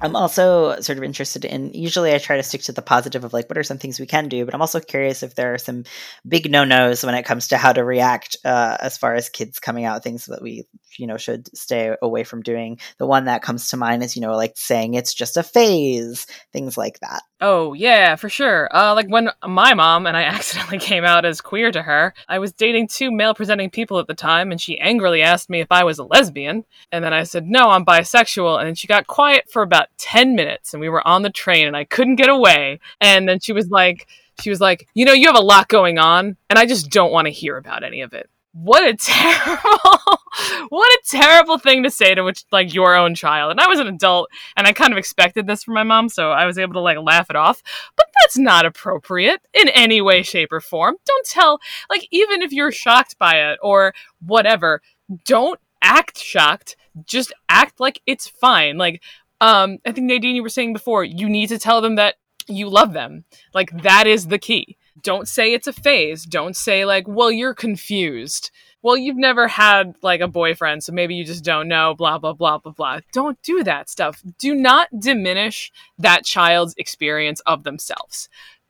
[0.00, 1.72] I'm also sort of interested in.
[1.72, 4.06] Usually, I try to stick to the positive of like, what are some things we
[4.06, 4.44] can do?
[4.44, 5.84] But I'm also curious if there are some
[6.26, 9.60] big no nos when it comes to how to react uh, as far as kids
[9.60, 10.64] coming out, things that we
[10.98, 12.78] you know should stay away from doing.
[12.98, 16.26] The one that comes to mind is you know like saying it's just a phase,
[16.52, 17.22] things like that.
[17.40, 18.74] Oh yeah, for sure.
[18.74, 22.38] Uh, like when my mom and I accidentally came out as queer to her, I
[22.38, 25.84] was dating two male-presenting people at the time, and she angrily asked me if I
[25.84, 29.50] was a lesbian, and then I said no, I'm bisexual, and then she got quiet
[29.50, 32.80] for about ten minutes, and we were on the train, and I couldn't get away,
[33.00, 34.06] and then she was like
[34.40, 37.12] she was like, You know, you have a lot going on, and I just don't
[37.12, 38.28] want to hear about any of it.
[38.54, 40.20] What a terrible,
[40.68, 43.50] what a terrible thing to say to which, like your own child.
[43.50, 46.30] And I was an adult, and I kind of expected this from my mom, so
[46.30, 47.62] I was able to like laugh it off.
[47.96, 50.94] But that's not appropriate in any way, shape, or form.
[51.04, 51.58] Don't tell,
[51.90, 53.92] like, even if you're shocked by it or
[54.24, 54.80] whatever,
[55.24, 56.76] don't act shocked.
[57.04, 58.78] Just act like it's fine.
[58.78, 59.02] Like,
[59.40, 62.14] um, I think Nadine, you were saying before, you need to tell them that
[62.46, 63.24] you love them.
[63.52, 64.76] Like that is the key.
[65.04, 66.24] Don't say it's a phase.
[66.24, 68.50] Don't say like, well, you're confused.
[68.82, 72.32] Well, you've never had like a boyfriend, so maybe you just don't know, blah, blah,
[72.32, 73.00] blah, blah, blah.
[73.12, 74.22] Don't do that stuff.
[74.38, 78.28] Do not diminish that child's experience of themselves.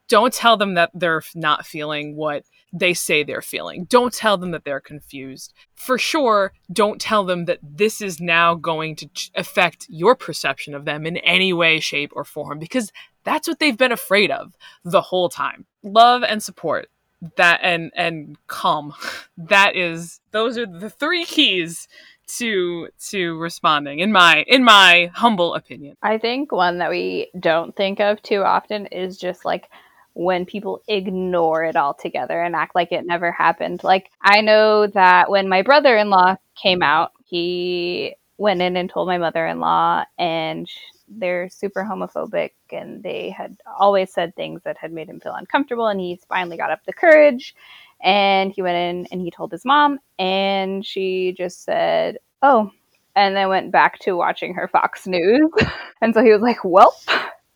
[0.08, 3.84] Don't tell them that they're not feeling what they say they're feeling.
[3.84, 5.54] Don't tell them that they're confused.
[5.74, 10.84] For sure, don't tell them that this is now going to affect your perception of
[10.84, 12.92] them in any way, shape, or form, because
[13.24, 15.66] that's what they've been afraid of the whole time.
[15.82, 16.88] Love and support
[17.36, 18.94] that and and calm.
[19.36, 21.88] That is those are the three keys
[22.38, 25.96] to to responding in my in my humble opinion.
[26.02, 29.68] I think one that we don't think of too often is just like
[30.14, 33.82] when people ignore it altogether and act like it never happened.
[33.82, 39.18] Like I know that when my brother-in-law came out, he went in and told my
[39.18, 40.70] mother-in-law and
[41.08, 45.88] they're super homophobic and they had always said things that had made him feel uncomfortable
[45.88, 47.54] and he finally got up the courage
[48.02, 52.70] and he went in and he told his mom and she just said oh
[53.16, 55.50] and then went back to watching her fox news.
[56.00, 56.94] And so he was like well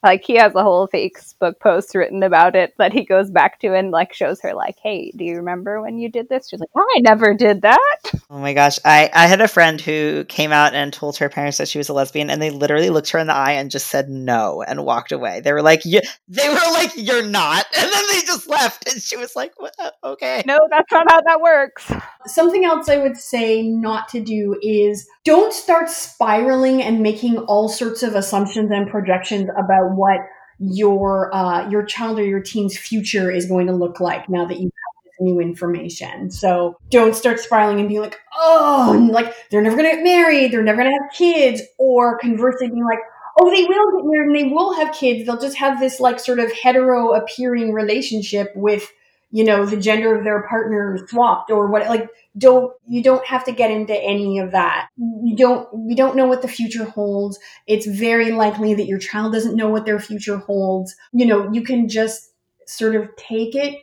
[0.03, 3.75] like he has a whole Facebook post written about it that he goes back to
[3.75, 6.69] and like shows her like, "Hey, do you remember when you did this?" She's like,
[6.77, 10.53] oh, "I never did that." Oh my gosh, I I had a friend who came
[10.53, 13.19] out and told her parents that she was a lesbian, and they literally looked her
[13.19, 15.41] in the eye and just said no and walked away.
[15.41, 19.03] They were like, "You," they were like, "You're not," and then they just left, and
[19.03, 19.75] she was like, what?
[19.79, 21.91] Uh, "Okay, no, that's not how that works."
[22.27, 27.69] Something else I would say not to do is don't start spiraling and making all
[27.69, 30.21] sorts of assumptions and projections about what
[30.59, 34.59] your uh, your child or your teen's future is going to look like now that
[34.59, 36.31] you have this new information.
[36.31, 40.53] So don't start spiraling and being like, oh, like they're never going to get married,
[40.53, 43.01] they're never going to have kids, or conversely being like,
[43.41, 45.27] oh, they will get married and they will have kids.
[45.27, 48.91] They'll just have this like sort of hetero appearing relationship with
[49.31, 53.45] you know the gender of their partner swapped or what like don't you don't have
[53.45, 54.89] to get into any of that.
[54.97, 57.39] You don't you don't know what the future holds.
[57.67, 60.95] It's very likely that your child doesn't know what their future holds.
[61.13, 62.33] You know you can just
[62.67, 63.79] sort of take it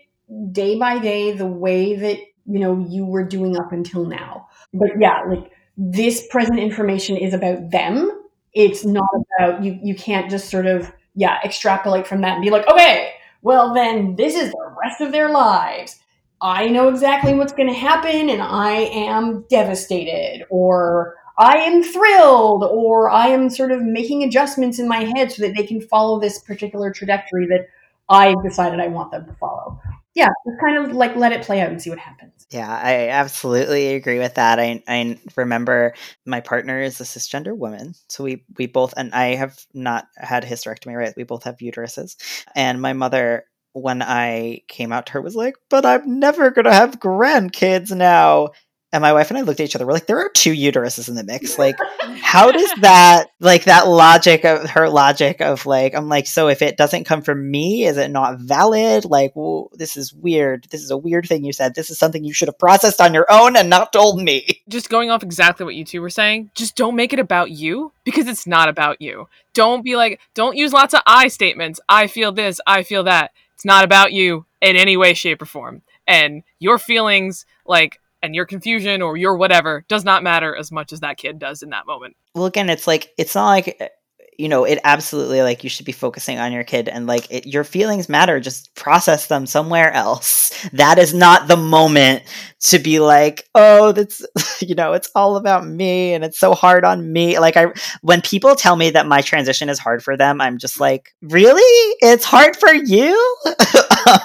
[0.52, 4.48] day by day the way that you know you were doing up until now.
[4.74, 8.12] But yeah like this present information is about them.
[8.54, 12.50] It's not about you you can't just sort of yeah extrapolate from that and be
[12.50, 13.15] like okay
[13.46, 16.00] well, then this is the rest of their lives.
[16.42, 22.64] I know exactly what's going to happen and I am devastated or I am thrilled
[22.64, 26.20] or I am sort of making adjustments in my head so that they can follow
[26.20, 27.68] this particular trajectory that
[28.10, 29.80] I've decided I want them to follow
[30.16, 32.48] yeah, just kind of like let it play out and see what happens.
[32.52, 34.60] Yeah, I absolutely agree with that.
[34.60, 35.94] I I remember
[36.26, 40.44] my partner is a cisgender woman, so we we both and I have not had
[40.44, 40.96] hysterectomy.
[40.96, 42.16] Right, we both have uteruses,
[42.56, 43.46] and my mother.
[43.78, 48.50] When I came out to her, was like, "But I'm never gonna have grandkids now."
[48.96, 49.86] And my wife and I looked at each other.
[49.86, 51.60] We're like, there are two uteruses in the mix.
[51.66, 51.76] Like,
[52.22, 56.62] how does that, like, that logic of her logic of like, I'm like, so if
[56.62, 59.04] it doesn't come from me, is it not valid?
[59.04, 60.68] Like, well, this is weird.
[60.70, 61.74] This is a weird thing you said.
[61.74, 64.62] This is something you should have processed on your own and not told me.
[64.70, 67.92] Just going off exactly what you two were saying, just don't make it about you
[68.04, 69.28] because it's not about you.
[69.54, 71.80] Don't be like, don't use lots of I statements.
[71.90, 73.32] I feel this, I feel that.
[73.56, 75.82] It's not about you in any way, shape, or form.
[76.08, 80.92] And your feelings, like, and your confusion or your whatever does not matter as much
[80.92, 82.16] as that kid does in that moment.
[82.34, 83.92] Well, again, it's like it's not like
[84.38, 87.46] you know it absolutely like you should be focusing on your kid and like it,
[87.46, 90.52] your feelings matter just process them somewhere else.
[90.74, 92.24] That is not the moment
[92.62, 94.26] to be like oh that's
[94.62, 97.40] you know it's all about me and it's so hard on me.
[97.40, 97.68] Like i
[98.02, 101.62] when people tell me that my transition is hard for them i'm just like really?
[102.02, 103.38] It's hard for you?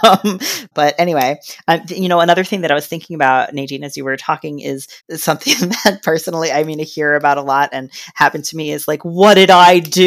[0.02, 0.38] Um,
[0.74, 4.04] but anyway, uh, you know, another thing that I was thinking about, Nadine, as you
[4.04, 8.44] were talking, is something that personally, I mean, I hear about a lot and happened
[8.44, 9.99] to me is like, what did I do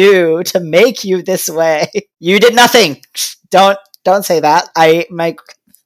[0.44, 1.90] to make you this way?
[2.20, 3.02] You did nothing.
[3.50, 4.68] Don't don't say that.
[4.76, 5.36] I my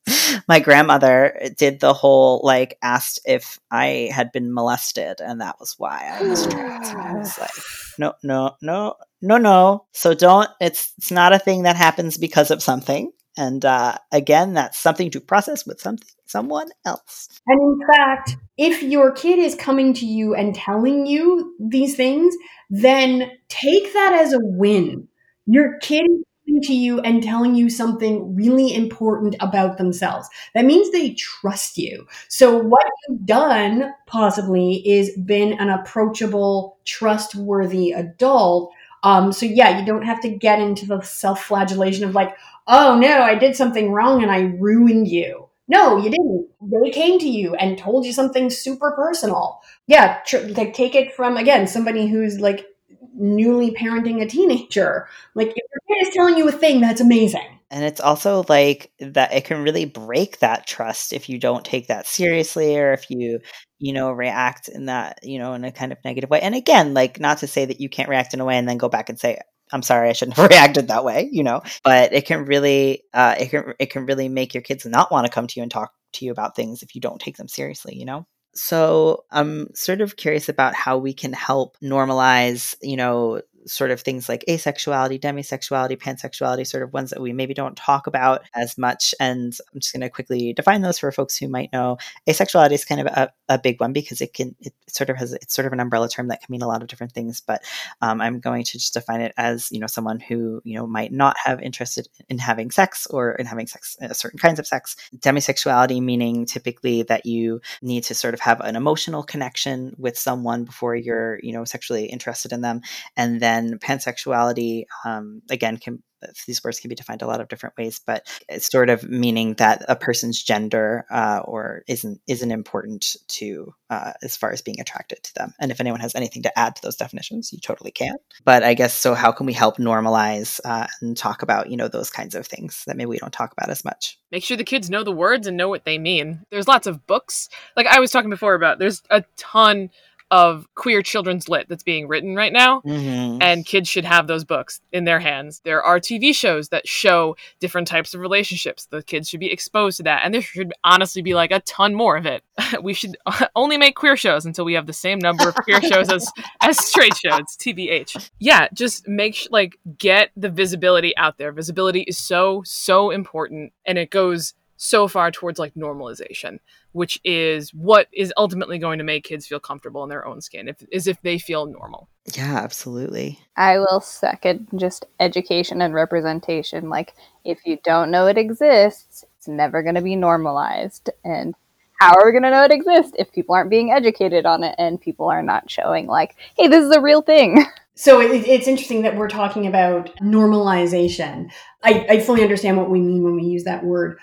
[0.49, 5.75] my grandmother did the whole like asked if I had been molested, and that was
[5.79, 6.95] why I was trapped.
[6.95, 7.51] I was like,
[7.99, 9.87] no, no, no, no, no.
[9.93, 10.49] So don't.
[10.61, 13.13] It's it's not a thing that happens because of something.
[13.39, 17.41] And uh, again, that's something to process with something someone else.
[17.47, 22.35] And in fact, if your kid is coming to you and telling you these things,
[22.69, 25.09] then take that as a win.
[25.47, 30.29] Your kid is coming to you and telling you something really important about themselves.
[30.55, 32.07] That means they trust you.
[32.29, 38.75] So what you've done possibly is been an approachable, trustworthy adult.
[39.03, 42.37] Um, so yeah, you don't have to get into the self-flagellation of like,
[42.67, 45.49] oh no, I did something wrong and I ruined you.
[45.69, 46.47] No, you didn't.
[46.63, 49.61] They came to you and told you something super personal.
[49.87, 52.67] Yeah, tr- like take it from again somebody who's like
[53.15, 55.09] newly parenting a teenager.
[55.35, 57.58] Like if your kid is telling you a thing, that's amazing.
[57.71, 61.89] And it's also like that it can really break that trust if you don't take
[61.89, 63.41] that seriously or if you,
[63.79, 66.41] you know, react in that, you know, in a kind of negative way.
[66.41, 68.79] And again, like not to say that you can't react in a way and then
[68.79, 69.39] go back and say,
[69.71, 71.63] I'm sorry, I shouldn't have reacted that way, you know.
[71.85, 75.27] But it can really, uh, it can, it can really make your kids not want
[75.27, 77.49] to come to you and talk to you about things if you don't take them
[77.49, 78.27] seriously, you know.
[78.55, 84.01] So I'm sort of curious about how we can help normalize, you know, sort of
[84.01, 88.79] things like asexuality, demisexuality, pansexuality, sort of ones that we maybe don't talk about as
[88.79, 89.15] much.
[89.21, 91.99] And I'm just going to quickly define those for folks who might know.
[92.29, 95.33] Asexuality is kind of a, a big one because it can, it sort of has,
[95.33, 97.41] it's sort of an umbrella term that can mean a lot of different things.
[97.41, 97.63] But
[98.01, 101.13] um, I'm going to just define it as, you know, someone who, you know, might
[101.13, 104.97] not have interested in having sex or in having sex, uh, certain kinds of sex.
[105.19, 110.65] Demisexuality meaning typically that you need to sort of have an emotional connection with someone
[110.65, 112.81] before you're, you know, sexually interested in them.
[113.17, 116.03] And then then pansexuality, um, again, can
[116.47, 119.55] these words can be defined a lot of different ways, but it's sort of meaning
[119.55, 124.81] that a person's gender uh, or isn't isn't important to uh, as far as being
[124.81, 125.55] attracted to them.
[125.61, 128.17] And if anyone has anything to add to those definitions, you totally can.
[128.45, 129.15] But I guess so.
[129.15, 132.83] How can we help normalize uh, and talk about you know those kinds of things
[132.87, 134.19] that maybe we don't talk about as much?
[134.31, 136.41] Make sure the kids know the words and know what they mean.
[136.51, 138.79] There's lots of books, like I was talking before about.
[138.79, 139.91] There's a ton
[140.31, 142.81] of queer children's lit that's being written right now.
[142.81, 143.43] Mm-hmm.
[143.43, 145.61] and kids should have those books in their hands.
[145.65, 148.87] There are tv shows that show different types of relationships.
[148.87, 150.23] The kids should be exposed to that.
[150.25, 152.43] And there should honestly be like a ton more of it.
[152.83, 153.17] We should
[153.57, 156.79] only make queer shows until we have the same number of queer shows as as
[156.79, 161.53] straight shows tbh yeah just make sh- like get the visibility out there.
[161.53, 163.73] Visibility is so so important.
[163.87, 166.59] And it goes so far towards like normalization
[166.93, 170.69] which is what is ultimately going to make kids feel comfortable in their own skin
[170.69, 173.39] if is if they feel normal Yeah, absolutely.
[173.57, 176.89] I will second just education and representation.
[176.89, 177.15] Like,
[177.45, 181.11] if you don't know it exists, it's never going to be normalized.
[181.25, 181.55] And
[182.01, 184.75] how are we going to know it exists if people aren't being educated on it
[184.79, 187.65] and people are not showing, like, hey, this is a real thing?
[188.01, 191.51] So it, it's interesting that we're talking about normalization.
[191.83, 194.21] I, I fully understand what we mean when we use that word.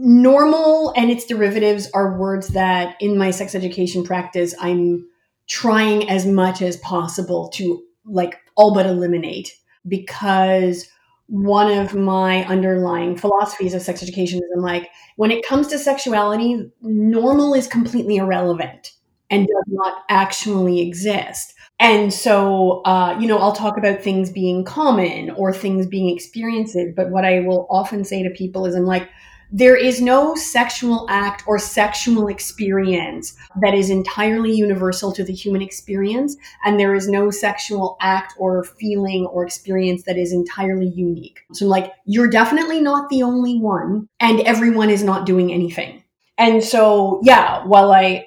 [0.00, 5.04] Normal and its derivatives are words that in my sex education practice, I'm
[5.48, 9.52] trying as much as possible to like all but eliminate
[9.88, 10.88] because
[11.26, 15.78] one of my underlying philosophies of sex education is I'm like, when it comes to
[15.78, 18.92] sexuality, normal is completely irrelevant
[19.30, 21.54] and does not actually exist.
[21.80, 26.92] And so, uh, you know, I'll talk about things being common or things being experiences.
[26.96, 29.08] But what I will often say to people is, I'm like,
[29.50, 35.62] there is no sexual act or sexual experience that is entirely universal to the human
[35.62, 36.36] experience.
[36.64, 41.40] And there is no sexual act or feeling or experience that is entirely unique.
[41.52, 46.02] So, like, you're definitely not the only one, and everyone is not doing anything.
[46.36, 48.26] And so, yeah, while I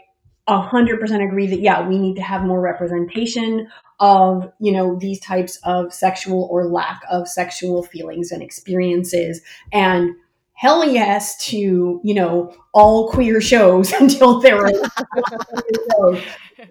[0.50, 3.68] 100% agree that yeah we need to have more representation
[4.00, 9.42] of you know these types of sexual or lack of sexual feelings and experiences
[9.72, 10.16] and
[10.62, 14.72] hell yes to you know all queer shows until there are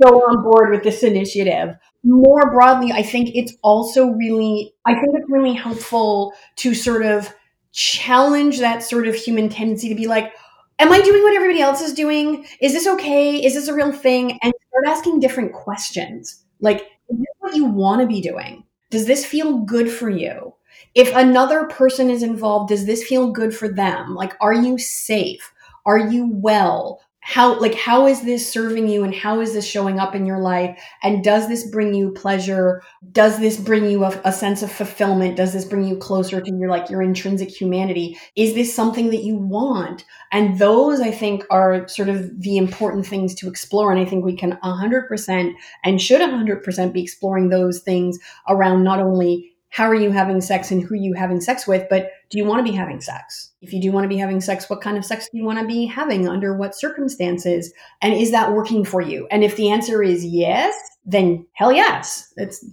[0.01, 1.75] go on board with this initiative
[2.05, 7.35] more broadly i think it's also really i think it's really helpful to sort of
[7.73, 10.33] challenge that sort of human tendency to be like
[10.79, 12.47] am I doing what everybody else is doing?
[12.61, 13.37] Is this okay?
[13.37, 14.39] Is this a real thing?
[14.43, 16.43] And start asking different questions.
[16.61, 16.81] Like,
[17.11, 18.65] is this what you want to be doing?
[18.89, 20.55] Does this feel good for you?
[20.95, 24.15] If another person is involved, does this feel good for them?
[24.15, 25.53] Like, are you safe?
[25.87, 27.01] Are you well?
[27.23, 30.39] how like how is this serving you and how is this showing up in your
[30.39, 32.83] life and does this bring you pleasure
[33.13, 36.55] does this bring you a, a, sense of fulfillment does this bring you closer to
[36.57, 41.45] your like your intrinsic humanity is this something that you want and those i think
[41.51, 45.53] are sort of the important things to explore and i think we can 100%
[45.85, 48.19] and should 100% be exploring those things
[48.49, 51.89] around not only how are you having sex and who are you having sex with,
[51.89, 53.53] but do you want to be having sex?
[53.63, 55.61] If you do want to be having sex, what kind of sex do you want
[55.61, 57.73] to be having under what circumstances?
[58.03, 59.29] And is that working for you?
[59.31, 60.75] And if the answer is yes,
[61.07, 62.33] then hell yes.
[62.37, 62.65] It's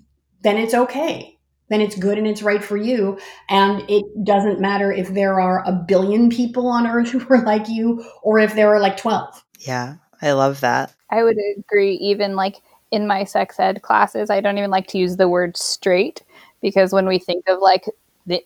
[0.41, 1.37] then it's okay.
[1.69, 3.19] Then it's good and it's right for you.
[3.49, 7.69] And it doesn't matter if there are a billion people on earth who are like
[7.69, 9.43] you or if there are like 12.
[9.59, 10.95] Yeah, I love that.
[11.11, 11.93] I would agree.
[11.95, 15.57] Even like in my sex ed classes, I don't even like to use the word
[15.57, 16.23] straight
[16.61, 17.85] because when we think of like
[18.25, 18.43] the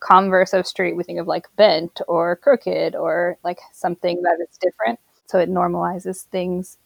[0.00, 4.56] converse of straight, we think of like bent or crooked or like something that is
[4.58, 4.98] different.
[5.26, 6.78] So it normalizes things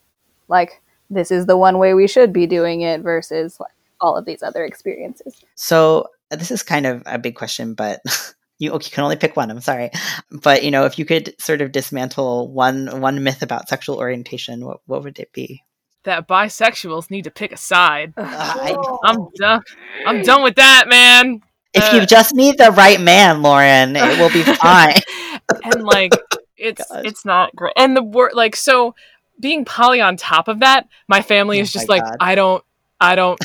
[0.49, 4.25] like this is the one way we should be doing it versus like all of
[4.25, 5.41] these other experiences.
[5.55, 8.01] So uh, this is kind of a big question, but
[8.59, 9.51] you, you can only pick one.
[9.51, 9.91] I'm sorry,
[10.31, 14.65] but you know, if you could sort of dismantle one one myth about sexual orientation,
[14.65, 15.63] what what would it be?
[16.05, 18.15] That bisexuals need to pick a side.
[18.17, 19.63] I, am done.
[20.07, 21.43] I'm done with that, man.
[21.75, 25.01] If uh, you just meet the right man, Lauren, it will be fine.
[25.65, 26.13] and like,
[26.57, 27.03] it's Gosh.
[27.05, 27.73] it's not great.
[27.77, 28.95] And the word, like, so
[29.41, 32.17] being poly on top of that, my family oh is just like, God.
[32.21, 32.65] I don't,
[33.01, 33.39] I don't.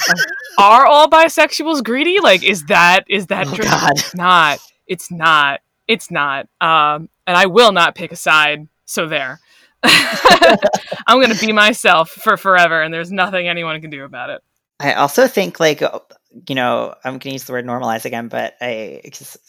[0.59, 2.19] are all bisexuals greedy?
[2.19, 3.65] Like, is that is that oh true?
[3.65, 3.91] God.
[3.91, 4.59] It's not.
[4.85, 5.61] It's not.
[5.87, 6.47] It's not.
[6.61, 8.67] Um, and I will not pick a side.
[8.85, 9.39] So there.
[11.07, 14.41] I'm going to be myself for forever, and there's nothing anyone can do about it.
[14.79, 15.99] I also think, like, uh,
[16.47, 19.01] you know, I'm going to use the word normalize again, but I,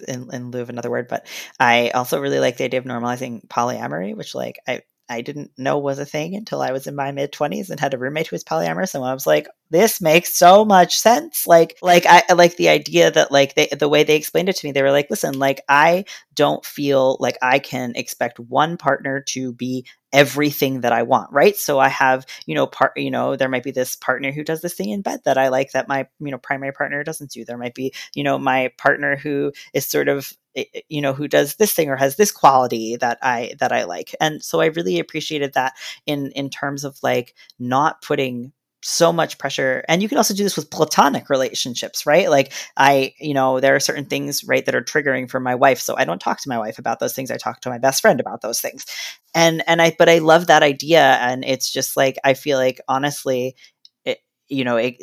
[0.08, 1.26] in, in lieu of another word, but
[1.58, 5.78] I also really like the idea of normalizing polyamory, which, like, I, I didn't know
[5.78, 8.34] was a thing until I was in my mid 20s and had a roommate who
[8.34, 8.94] was polyamorous.
[8.94, 11.46] And I was like, this makes so much sense.
[11.46, 14.66] Like, like I like the idea that like they, the way they explained it to
[14.66, 16.04] me, they were like, listen, like I
[16.34, 21.56] don't feel like I can expect one partner to be everything that I want, right?
[21.56, 24.60] So I have, you know, part, you know, there might be this partner who does
[24.60, 27.44] this thing in bed that I like that my, you know, primary partner doesn't do.
[27.44, 30.32] There might be, you know, my partner who is sort of
[30.88, 34.14] you know who does this thing or has this quality that i that i like.
[34.20, 35.74] And so i really appreciated that
[36.06, 40.42] in in terms of like not putting so much pressure and you can also do
[40.42, 42.30] this with platonic relationships right?
[42.30, 45.78] Like i you know there are certain things right that are triggering for my wife
[45.80, 48.00] so i don't talk to my wife about those things i talk to my best
[48.00, 48.86] friend about those things.
[49.34, 52.80] And and i but i love that idea and it's just like i feel like
[52.88, 53.54] honestly
[54.04, 54.96] it, you know it,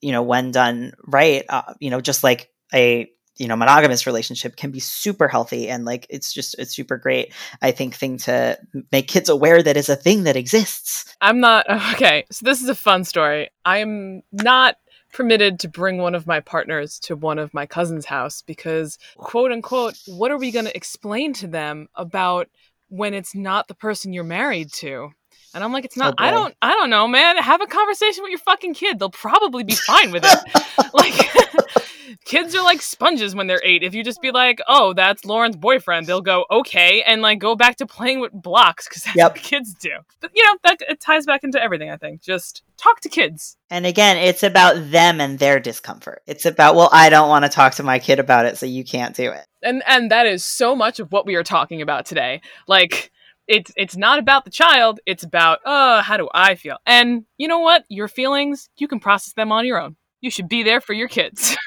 [0.00, 4.56] you know when done right uh, you know just like a you know monogamous relationship
[4.56, 7.32] can be super healthy and like it's just it's super great
[7.62, 8.58] i think thing to
[8.92, 11.14] make kids aware that is a thing that exists.
[11.20, 13.50] I'm not okay so this is a fun story.
[13.64, 14.76] I'm not
[15.12, 19.52] permitted to bring one of my partners to one of my cousin's house because quote
[19.52, 22.48] unquote what are we going to explain to them about
[22.88, 25.10] when it's not the person you're married to
[25.54, 26.14] and I'm like, it's oh, not.
[26.18, 26.54] Oh I don't.
[26.60, 27.36] I don't know, man.
[27.38, 28.98] Have a conversation with your fucking kid.
[28.98, 30.92] They'll probably be fine with it.
[30.94, 33.84] like, kids are like sponges when they're eight.
[33.84, 37.54] If you just be like, "Oh, that's Lauren's boyfriend," they'll go okay and like go
[37.54, 39.32] back to playing with blocks because that's yep.
[39.32, 39.92] what kids do.
[40.20, 41.90] But you know that it ties back into everything.
[41.90, 43.56] I think just talk to kids.
[43.70, 46.22] And again, it's about them and their discomfort.
[46.26, 48.84] It's about well, I don't want to talk to my kid about it, so you
[48.84, 49.46] can't do it.
[49.62, 52.40] And and that is so much of what we are talking about today.
[52.66, 53.12] Like
[53.46, 56.78] it's it's not about the child it's about uh how do i feel?
[56.86, 57.84] And you know what?
[57.88, 59.96] Your feelings you can process them on your own.
[60.20, 61.56] You should be there for your kids.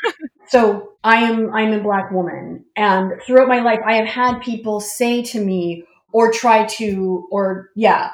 [0.49, 4.79] So i am i'm a black woman and throughout my life i have had people
[4.79, 8.11] say to me or try to or yeah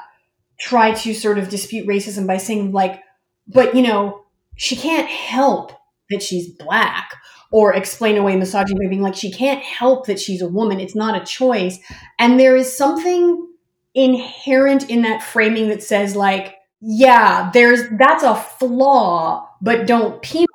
[0.58, 3.00] try to sort of dispute racism by saying like
[3.46, 4.24] but you know
[4.56, 5.72] she can't help
[6.10, 7.12] that she's black
[7.50, 10.80] or explain away misogyny by being like she can't help that she's a woman.
[10.80, 11.78] It's not a choice.
[12.18, 13.46] And there is something
[13.94, 20.48] inherent in that framing that says like yeah there's that's a flaw but don't penalize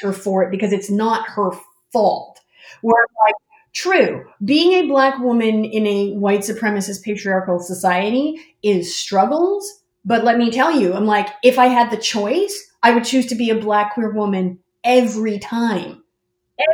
[0.00, 1.50] her for it because it's not her
[1.92, 2.40] fault.
[2.82, 3.34] Where like
[3.72, 10.38] true being a black woman in a white supremacist patriarchal society is struggles but let
[10.38, 13.50] me tell you i'm like if i had the choice i would choose to be
[13.50, 16.02] a black queer woman every time.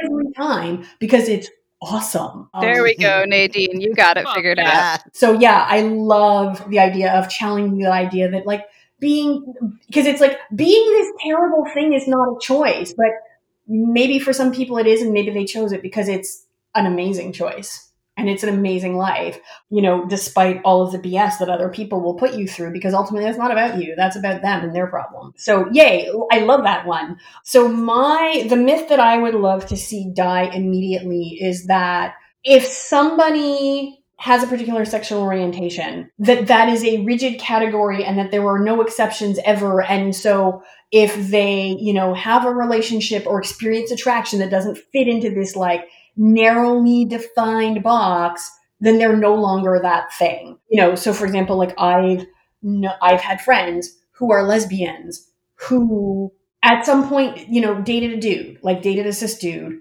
[0.04, 1.48] Every time because it's
[1.82, 2.48] awesome.
[2.60, 3.80] There um, we go, Nadine.
[3.80, 4.98] You got it figured yeah.
[4.98, 5.14] out.
[5.14, 8.64] So yeah, I love the idea of challenging the idea that like
[9.00, 9.54] being
[9.86, 13.10] because it's like being this terrible thing is not a choice, but
[13.66, 17.32] maybe for some people it is, and maybe they chose it because it's an amazing
[17.32, 19.38] choice and it's an amazing life,
[19.70, 22.92] you know, despite all of the BS that other people will put you through, because
[22.92, 23.94] ultimately it's not about you.
[23.96, 25.32] That's about them and their problem.
[25.36, 27.16] So yay, I love that one.
[27.42, 32.14] So my, the myth that I would love to see die immediately is that
[32.44, 38.30] if somebody has a particular sexual orientation, that that is a rigid category and that
[38.30, 39.82] there are no exceptions ever.
[39.82, 40.62] And so
[40.92, 45.56] if they, you know, have a relationship or experience attraction that doesn't fit into this
[45.56, 50.58] like narrowly defined box, then they're no longer that thing.
[50.68, 52.26] You know, so for example, like I've
[52.62, 56.32] no, I've had friends who are lesbians who
[56.62, 59.80] at some point, you know, dated a dude, like dated a cis dude,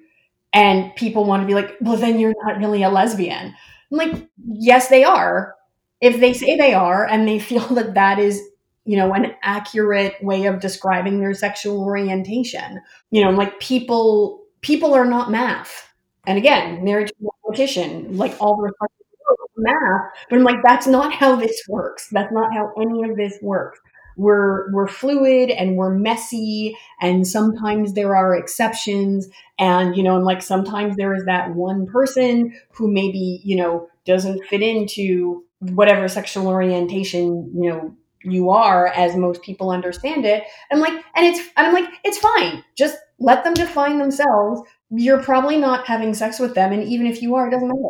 [0.54, 3.54] and people want to be like, well, then you're not really a lesbian.
[3.92, 5.56] I'm like, yes, they are.
[6.02, 8.42] If they say they are and they feel that that is,
[8.86, 12.82] you know, an accurate way of describing their sexual orientation,
[13.12, 15.91] you know, like people, people are not math
[16.26, 17.12] and again, marriage
[17.44, 18.72] competition, like all the
[19.58, 20.12] math.
[20.30, 22.08] But I'm like, that's not how this works.
[22.12, 23.80] That's not how any of this works.
[24.18, 29.30] We're we're fluid and we're messy, and sometimes there are exceptions.
[29.58, 33.88] And you know, and like sometimes there is that one person who maybe you know
[34.06, 40.44] doesn't fit into whatever sexual orientation you know you are as most people understand it
[40.72, 44.62] I'm like and it's and i'm like it's fine just let them define themselves
[44.92, 46.72] you're probably not having sex with them.
[46.72, 47.90] And even if you are, it doesn't matter.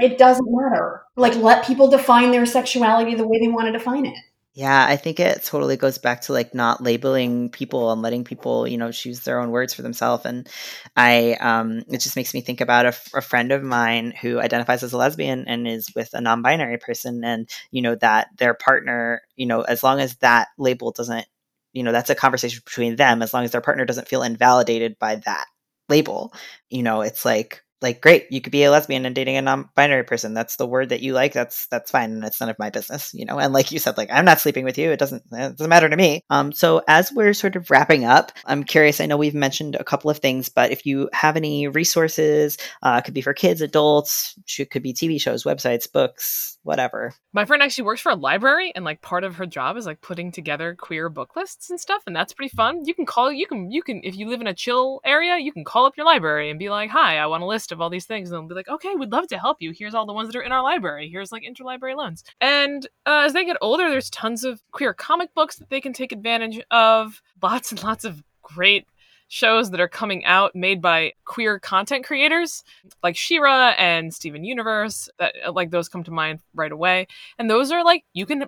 [0.00, 1.02] It doesn't matter.
[1.16, 4.14] Like, let people define their sexuality the way they want to define it.
[4.54, 8.68] Yeah, I think it totally goes back to like not labeling people and letting people,
[8.68, 10.26] you know, choose their own words for themselves.
[10.26, 10.46] And
[10.94, 14.82] I, um, it just makes me think about a, a friend of mine who identifies
[14.82, 19.22] as a lesbian and is with a non-binary person, and you know that their partner,
[19.36, 21.26] you know, as long as that label doesn't,
[21.72, 23.22] you know, that's a conversation between them.
[23.22, 25.46] As long as their partner doesn't feel invalidated by that
[25.92, 26.32] label.
[26.70, 30.04] You know, it's like like great you could be a lesbian and dating a non-binary
[30.04, 30.34] person.
[30.34, 31.32] That's the word that you like.
[31.32, 33.38] That's that's fine and it's none of my business you know?
[33.38, 34.90] And like you said like i'm not sleeping with you.
[34.90, 36.22] It doesn't it doesn't matter to me.
[36.30, 39.84] Um so as we're sort of wrapping up i'm curious i know we've mentioned a
[39.84, 44.34] couple of things but if you have any resources uh could be for kids adults
[44.70, 47.14] could be tv shows websites books whatever.
[47.32, 50.00] My friend actually works for a library and like part of her job is like
[50.00, 52.84] putting together queer book lists and stuff and that's pretty fun.
[52.84, 55.52] You can call you can you can if you live in a chill area, you
[55.52, 57.90] can call up your library and be like, "Hi, I want a list of all
[57.90, 59.72] these things." And they'll be like, "Okay, we'd love to help you.
[59.72, 61.08] Here's all the ones that are in our library.
[61.08, 65.34] Here's like interlibrary loans." And uh, as they get older, there's tons of queer comic
[65.34, 67.22] books that they can take advantage of.
[67.42, 68.86] Lots and lots of great
[69.32, 72.62] shows that are coming out made by queer content creators
[73.02, 77.06] like She-Ra and Steven Universe that like those come to mind right away
[77.38, 78.44] and those are like you can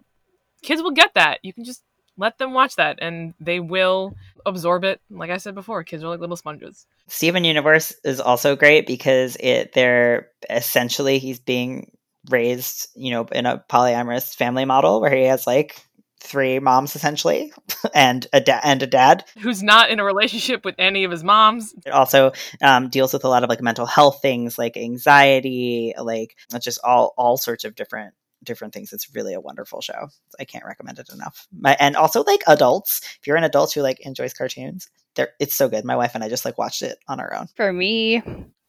[0.61, 1.83] kids will get that you can just
[2.17, 4.15] let them watch that and they will
[4.47, 5.01] absorb it.
[5.11, 6.87] Like i said before kids are like little sponges.
[7.09, 11.91] Steven universe is also great because it they're essentially he's being
[12.31, 15.85] raised you know in a polyamorous family model where he has like
[16.21, 17.53] three moms essentially
[17.95, 19.25] and a da- and a dad.
[19.41, 21.75] Who's not in a relationship with any of his moms.
[21.85, 22.33] It also
[22.63, 27.13] um, deals with a lot of like mental health things like anxiety like just all
[27.17, 28.15] all sorts of different
[28.45, 30.09] different things it's really a wonderful show.
[30.39, 31.47] I can't recommend it enough.
[31.59, 35.55] My, and also like adults if you're an adult who like enjoys cartoons there it's
[35.55, 35.85] so good.
[35.85, 37.47] My wife and i just like watched it on our own.
[37.57, 38.23] For me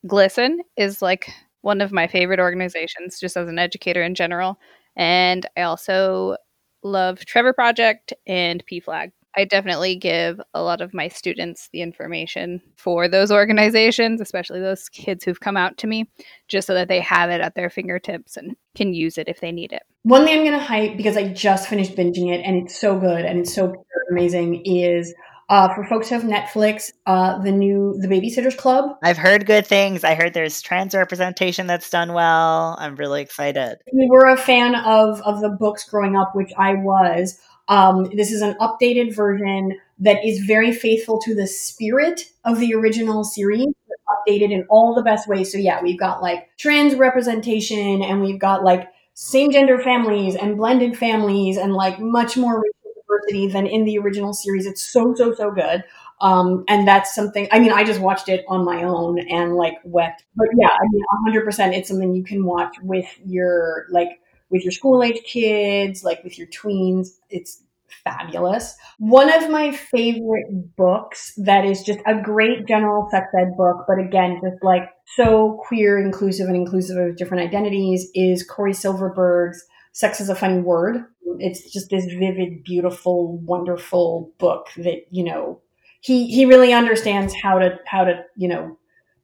[0.08, 1.30] GLSEN is like
[1.62, 4.60] one of my favorite organizations just as an educator in general.
[4.96, 6.38] And i also
[6.84, 9.12] love Trevor Project and PFLAG.
[9.38, 14.90] I definitely give a lot of my students the information for those organizations, especially those
[14.90, 16.10] kids who've come out to me,
[16.48, 19.52] just so that they have it at their fingertips and can use it if they
[19.52, 19.84] need it.
[20.04, 23.00] One thing I'm going to hype because I just finished binging it and it's so
[23.00, 25.14] good and it's so amazing is
[25.50, 28.98] uh, for folks who have Netflix, uh, the new The Babysitters Club.
[29.04, 30.04] I've heard good things.
[30.04, 32.76] I heard there's trans representation that's done well.
[32.80, 33.78] I'm really excited.
[33.94, 37.40] We were a fan of of the books growing up, which I was.
[37.68, 42.74] Um, this is an updated version that is very faithful to the spirit of the
[42.74, 43.68] original series,
[44.10, 45.52] updated in all the best ways.
[45.52, 50.58] So yeah, we've got like trans representation, and we've got like same gender families and
[50.58, 52.62] blended families, and like much more
[53.08, 54.66] diversity than in the original series.
[54.66, 55.84] It's so so so good.
[56.22, 57.48] Um, and that's something.
[57.52, 60.24] I mean, I just watched it on my own and like wept.
[60.36, 64.64] But yeah, I mean, hundred percent, it's something you can watch with your like with
[64.64, 67.08] your school age kids, like with your tweens.
[67.30, 67.64] It's
[68.04, 68.76] fabulous.
[69.00, 74.00] One of my favorite books that is just a great general sex ed book, but
[74.00, 79.64] again, just like so queer, inclusive, and inclusive of different identities is Cory Silverberg's
[79.94, 81.06] Sex is a Funny Word.
[81.40, 85.62] It's just this vivid, beautiful, wonderful book that, you know,
[86.06, 88.78] he he really understands how to how to you know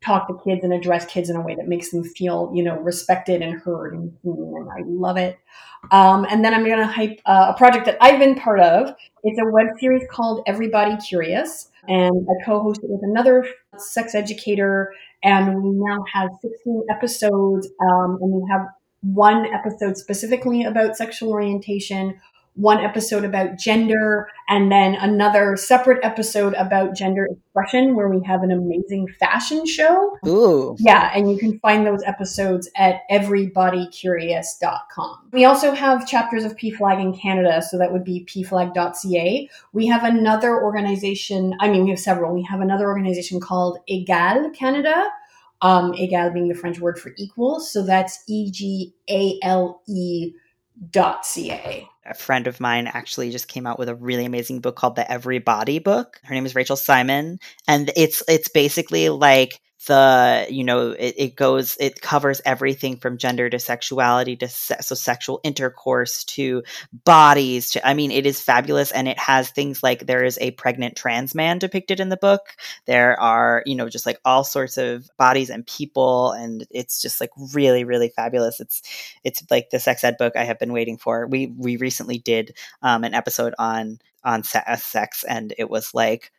[0.03, 2.77] talk to kids and address kids in a way that makes them feel you know
[2.79, 5.37] respected and heard and seen and i love it.
[5.91, 8.93] Um, and then i'm going to hype uh, a project that i've been part of.
[9.23, 13.47] It's a web series called everybody curious and i co-host it with another
[13.77, 18.67] sex educator and we now have 16 episodes um, and we have
[19.01, 22.19] one episode specifically about sexual orientation
[22.55, 28.43] one episode about gender, and then another separate episode about gender expression where we have
[28.43, 30.17] an amazing fashion show.
[30.27, 30.75] Ooh.
[30.79, 35.29] Yeah, and you can find those episodes at everybodycurious.com.
[35.31, 39.49] We also have chapters of PFLAG in Canada, so that would be pflag.ca.
[39.71, 42.33] We have another organization, I mean, we have several.
[42.33, 45.07] We have another organization called Egale Canada.
[45.63, 47.59] Um, Egal being the French word for equal.
[47.59, 50.33] So that's E G A L E
[50.89, 54.75] dot ca a friend of mine actually just came out with a really amazing book
[54.75, 56.19] called the everybody book.
[56.23, 61.35] Her name is rachel simon and it's it's basically like the you know it, it,
[61.35, 66.63] goes it covers everything from gender to sexuality to se- so sexual intercourse to
[67.05, 70.51] bodies to i mean it is fabulous and it has things like there is a
[70.51, 72.55] pregnant trans man depicted in the book.
[72.85, 77.21] There are you know just like all sorts of bodies and people and it's just
[77.21, 78.59] like really really fabulous.
[78.59, 78.81] It's
[79.23, 81.27] it's like the sex ed book i have been waiting for.
[81.27, 86.31] We we recently did um, an episode on on sex and it was like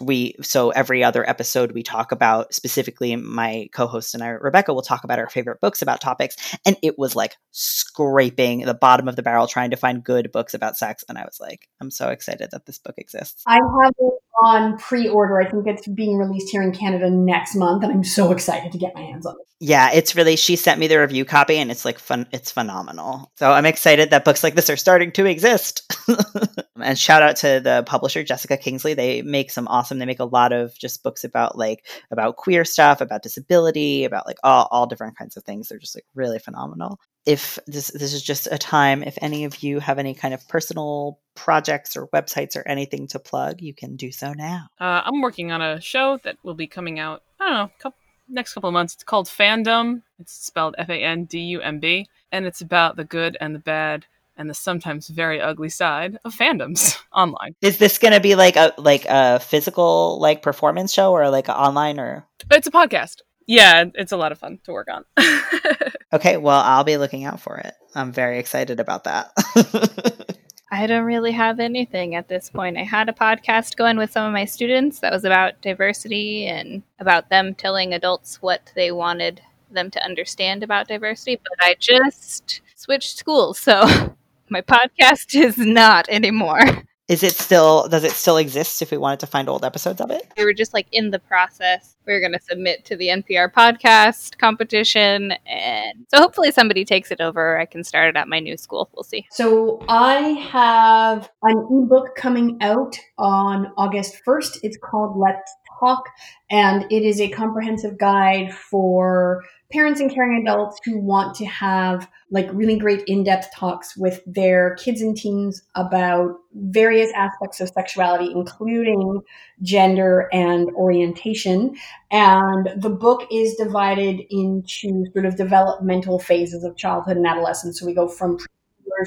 [0.00, 4.82] we so every other episode we talk about specifically my co-host and I Rebecca will
[4.82, 9.16] talk about our favorite books about topics and it was like scraping the bottom of
[9.16, 12.10] the barrel trying to find good books about sex and I was like I'm so
[12.10, 13.42] excited that this book exists.
[13.46, 15.40] I have it on pre-order.
[15.40, 18.78] I think it's being released here in Canada next month and I'm so excited to
[18.78, 19.46] get my hands on it.
[19.60, 23.32] Yeah, it's really she sent me the review copy and it's like fun it's phenomenal.
[23.36, 25.90] So I'm excited that books like this are starting to exist.
[26.76, 28.94] and shout out to the publisher Jessica Kingsley.
[28.94, 29.98] They make some awesome.
[29.98, 34.26] They make a lot of just books about like about queer stuff, about disability, about
[34.26, 35.68] like all, all different kinds of things.
[35.68, 36.98] They're just like really phenomenal.
[37.26, 40.46] If this this is just a time, if any of you have any kind of
[40.48, 44.68] personal projects or websites or anything to plug, you can do so now.
[44.80, 47.22] Uh, I'm working on a show that will be coming out.
[47.40, 48.94] I don't know, couple, next couple of months.
[48.94, 50.02] It's called Fandumb.
[50.18, 53.54] It's spelled F A N D U M B, and it's about the good and
[53.54, 57.54] the bad and the sometimes very ugly side of fandoms online.
[57.60, 61.48] Is this going to be like a like a physical like performance show or like
[61.48, 62.26] online or?
[62.50, 63.22] It's a podcast.
[63.46, 65.04] Yeah, it's a lot of fun to work on.
[66.12, 67.74] okay, well, I'll be looking out for it.
[67.94, 69.32] I'm very excited about that.
[70.70, 72.78] I don't really have anything at this point.
[72.78, 76.82] I had a podcast going with some of my students that was about diversity and
[76.98, 79.40] about them telling adults what they wanted
[79.70, 84.16] them to understand about diversity, but I just switched schools, so
[84.48, 86.60] my podcast is not anymore.
[87.06, 90.10] Is it still does it still exist if we wanted to find old episodes of
[90.10, 90.26] it?
[90.38, 91.96] We were just like in the process.
[92.06, 97.10] We are going to submit to the NPR podcast competition and so hopefully somebody takes
[97.10, 97.58] it over.
[97.58, 98.88] I can start it at my new school.
[98.94, 99.26] We'll see.
[99.30, 100.14] So I
[100.50, 104.60] have an ebook coming out on August 1st.
[104.62, 106.04] It's called Let's Talk
[106.50, 109.42] and it is a comprehensive guide for
[109.72, 114.76] parents and caring adults who want to have like really great in-depth talks with their
[114.76, 119.20] kids and teens about various aspects of sexuality including
[119.62, 121.74] gender and orientation.
[122.10, 127.80] And the book is divided into sort of developmental phases of childhood and adolescence.
[127.80, 128.38] So we go from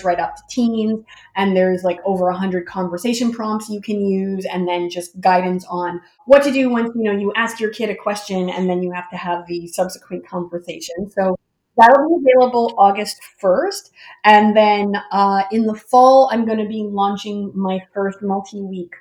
[0.03, 1.03] right up to teens
[1.35, 5.65] and there's like over a 100 conversation prompts you can use and then just guidance
[5.69, 8.81] on what to do once you know you ask your kid a question and then
[8.81, 11.09] you have to have the subsequent conversation.
[11.09, 11.37] So
[11.77, 13.91] that'll be available august 1st
[14.25, 18.93] and then uh, in the fall i'm going to be launching my first multi-week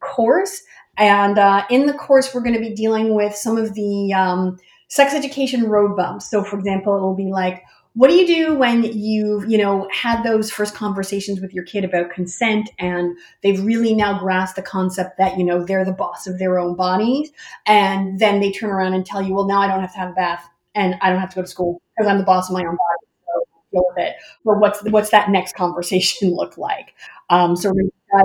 [0.00, 0.62] course
[0.98, 4.58] and uh, in the course we're going to be dealing with some of the um,
[4.88, 6.28] sex education road bumps.
[6.28, 7.62] So for example it'll be like
[7.98, 11.84] what do you do when you've you know had those first conversations with your kid
[11.84, 16.28] about consent and they've really now grasped the concept that you know they're the boss
[16.28, 17.30] of their own bodies
[17.66, 20.10] and then they turn around and tell you well now i don't have to have
[20.10, 22.54] a bath and i don't have to go to school because i'm the boss of
[22.54, 24.16] my own body so deal with it.
[24.44, 26.94] But what's what's that next conversation look like?
[27.30, 27.72] Um, so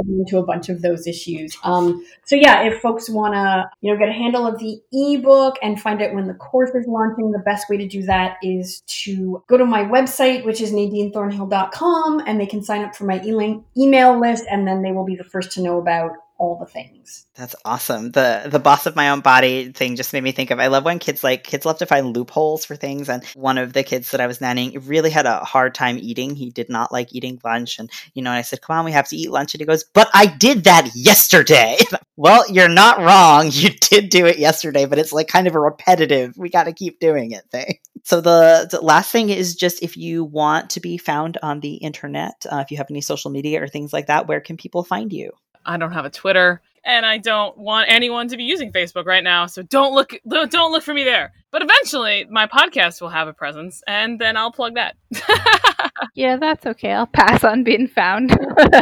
[0.08, 1.58] into a bunch of those issues.
[1.64, 5.58] Um, so yeah, if folks want to, you know, get a handle of the ebook
[5.62, 8.82] and find out when the course is launching, the best way to do that is
[9.04, 13.22] to go to my website, which is nadineThornhill.com, and they can sign up for my
[13.22, 16.66] e- email list, and then they will be the first to know about all the
[16.66, 17.26] things.
[17.36, 18.12] That's awesome.
[18.12, 20.86] The the boss of my own body thing just made me think of I love
[20.86, 24.12] when kids like kids love to find loopholes for things and one of the kids
[24.12, 26.36] that I was nannying really had a hard time eating.
[26.36, 29.08] He did not like eating lunch and you know, I said, "Come on, we have
[29.10, 31.78] to eat lunch." And he goes, "But I did that yesterday."
[32.18, 33.50] well, you're not wrong.
[33.52, 36.74] You did do it yesterday, but it's like kind of a repetitive, we got to
[36.74, 37.78] keep doing it thing.
[38.06, 41.76] So the, the, last thing is just if you want to be found on the
[41.76, 44.84] internet, uh, if you have any social media or things like that, where can people
[44.84, 45.32] find you?
[45.66, 49.24] I don't have a Twitter, and I don't want anyone to be using Facebook right
[49.24, 49.46] now.
[49.46, 51.34] So don't look don't look for me there.
[51.52, 54.96] But eventually, my podcast will have a presence, and then I'll plug that.
[56.16, 56.92] yeah, that's okay.
[56.92, 58.36] I'll pass on being found.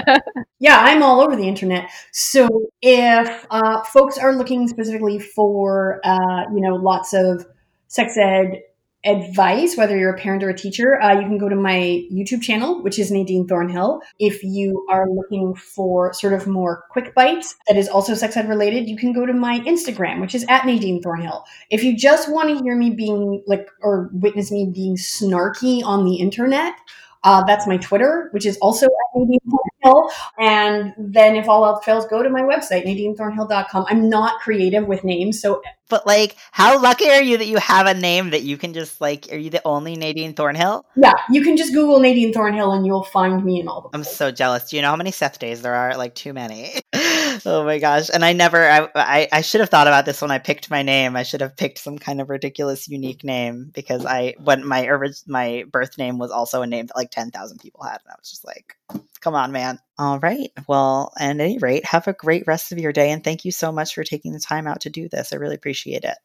[0.59, 1.89] yeah, I'm all over the internet.
[2.13, 7.45] So if uh, folks are looking specifically for, uh, you know, lots of
[7.87, 8.61] sex ed
[9.03, 12.41] advice, whether you're a parent or a teacher, uh, you can go to my YouTube
[12.41, 14.01] channel, which is Nadine Thornhill.
[14.19, 18.47] If you are looking for sort of more quick bites that is also sex ed
[18.47, 21.43] related, you can go to my Instagram, which is at Nadine Thornhill.
[21.69, 26.05] If you just want to hear me being like, or witness me being snarky on
[26.05, 26.75] the internet,
[27.23, 29.39] uh, that's my Twitter, which is also at Nadine
[29.83, 30.11] Thornhill.
[30.39, 33.85] And then if all else fails, go to my website, NadineThornhill.com.
[33.89, 35.41] I'm not creative with names.
[35.41, 35.61] So
[35.91, 39.01] but like, how lucky are you that you have a name that you can just
[39.01, 39.27] like?
[39.29, 40.85] Are you the only Nadine Thornhill?
[40.95, 43.89] Yeah, you can just Google Nadine Thornhill and you'll find me in all the.
[43.93, 44.69] I'm so jealous.
[44.69, 45.97] Do you know how many Seth days there are?
[45.97, 46.75] Like too many.
[47.45, 48.09] oh my gosh!
[48.13, 48.69] And I never.
[48.69, 51.15] I, I I should have thought about this when I picked my name.
[51.15, 54.89] I should have picked some kind of ridiculous, unique name because I when my
[55.27, 58.15] my birth name was also a name that like ten thousand people had, and I
[58.19, 58.75] was just like,
[59.21, 59.79] Come on, man.
[59.99, 60.51] All right.
[60.67, 63.11] Well, at any rate, have a great rest of your day.
[63.11, 65.31] And thank you so much for taking the time out to do this.
[65.31, 66.17] I really appreciate it.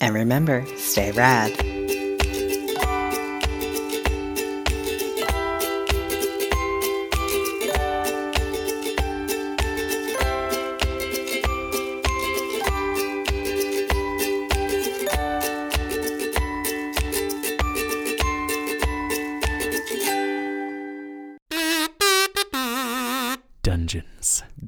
[0.00, 1.83] And remember, stay rad.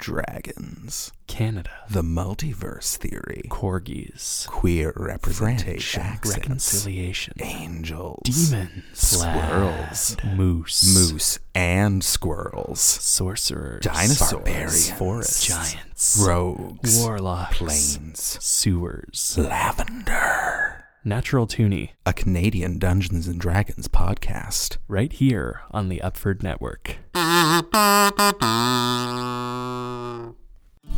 [0.06, 1.10] Dragons.
[1.26, 1.68] Canada.
[1.90, 3.42] The multiverse theory.
[3.48, 4.46] Corgis.
[4.46, 6.00] Queer representation.
[6.00, 7.34] French reconciliation.
[7.40, 8.20] Angels.
[8.22, 8.70] Demons.
[8.92, 10.16] Squirrels.
[10.24, 10.94] Moose.
[10.94, 12.80] Moose and squirrels.
[12.80, 13.82] Sorcerers.
[13.82, 14.30] Dinosaurs.
[14.30, 14.90] Barbarians.
[14.92, 15.44] Forests.
[15.44, 16.24] Giants.
[16.24, 17.02] Rogues.
[17.02, 17.58] Warlocks.
[17.58, 18.38] Plains.
[18.40, 19.36] Sewers.
[19.36, 20.75] Lavender.
[21.06, 21.92] Natural Toonie.
[22.04, 24.78] A Canadian Dungeons and Dragons podcast.
[24.88, 26.96] Right here on the Upford Network.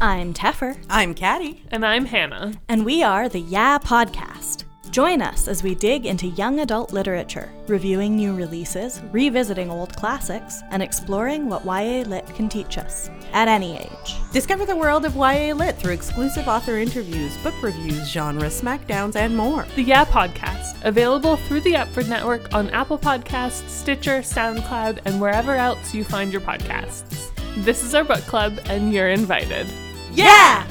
[0.01, 0.78] I'm Teffer.
[0.89, 1.62] I'm Caddy.
[1.70, 2.55] And I'm Hannah.
[2.70, 4.64] And we are the Yeah Podcast.
[4.90, 10.62] Join us as we dig into young adult literature, reviewing new releases, revisiting old classics,
[10.70, 14.16] and exploring what YA Lit can teach us at any age.
[14.32, 19.36] Discover the world of YA Lit through exclusive author interviews, book reviews, genre smackdowns, and
[19.36, 19.66] more.
[19.77, 25.55] The Yeah Podcast, available through the Upford Network on Apple Podcasts, Stitcher, SoundCloud, and wherever
[25.55, 27.31] else you find your podcasts.
[27.59, 29.66] This is our book club, and you're invited.
[30.12, 30.66] Yeah!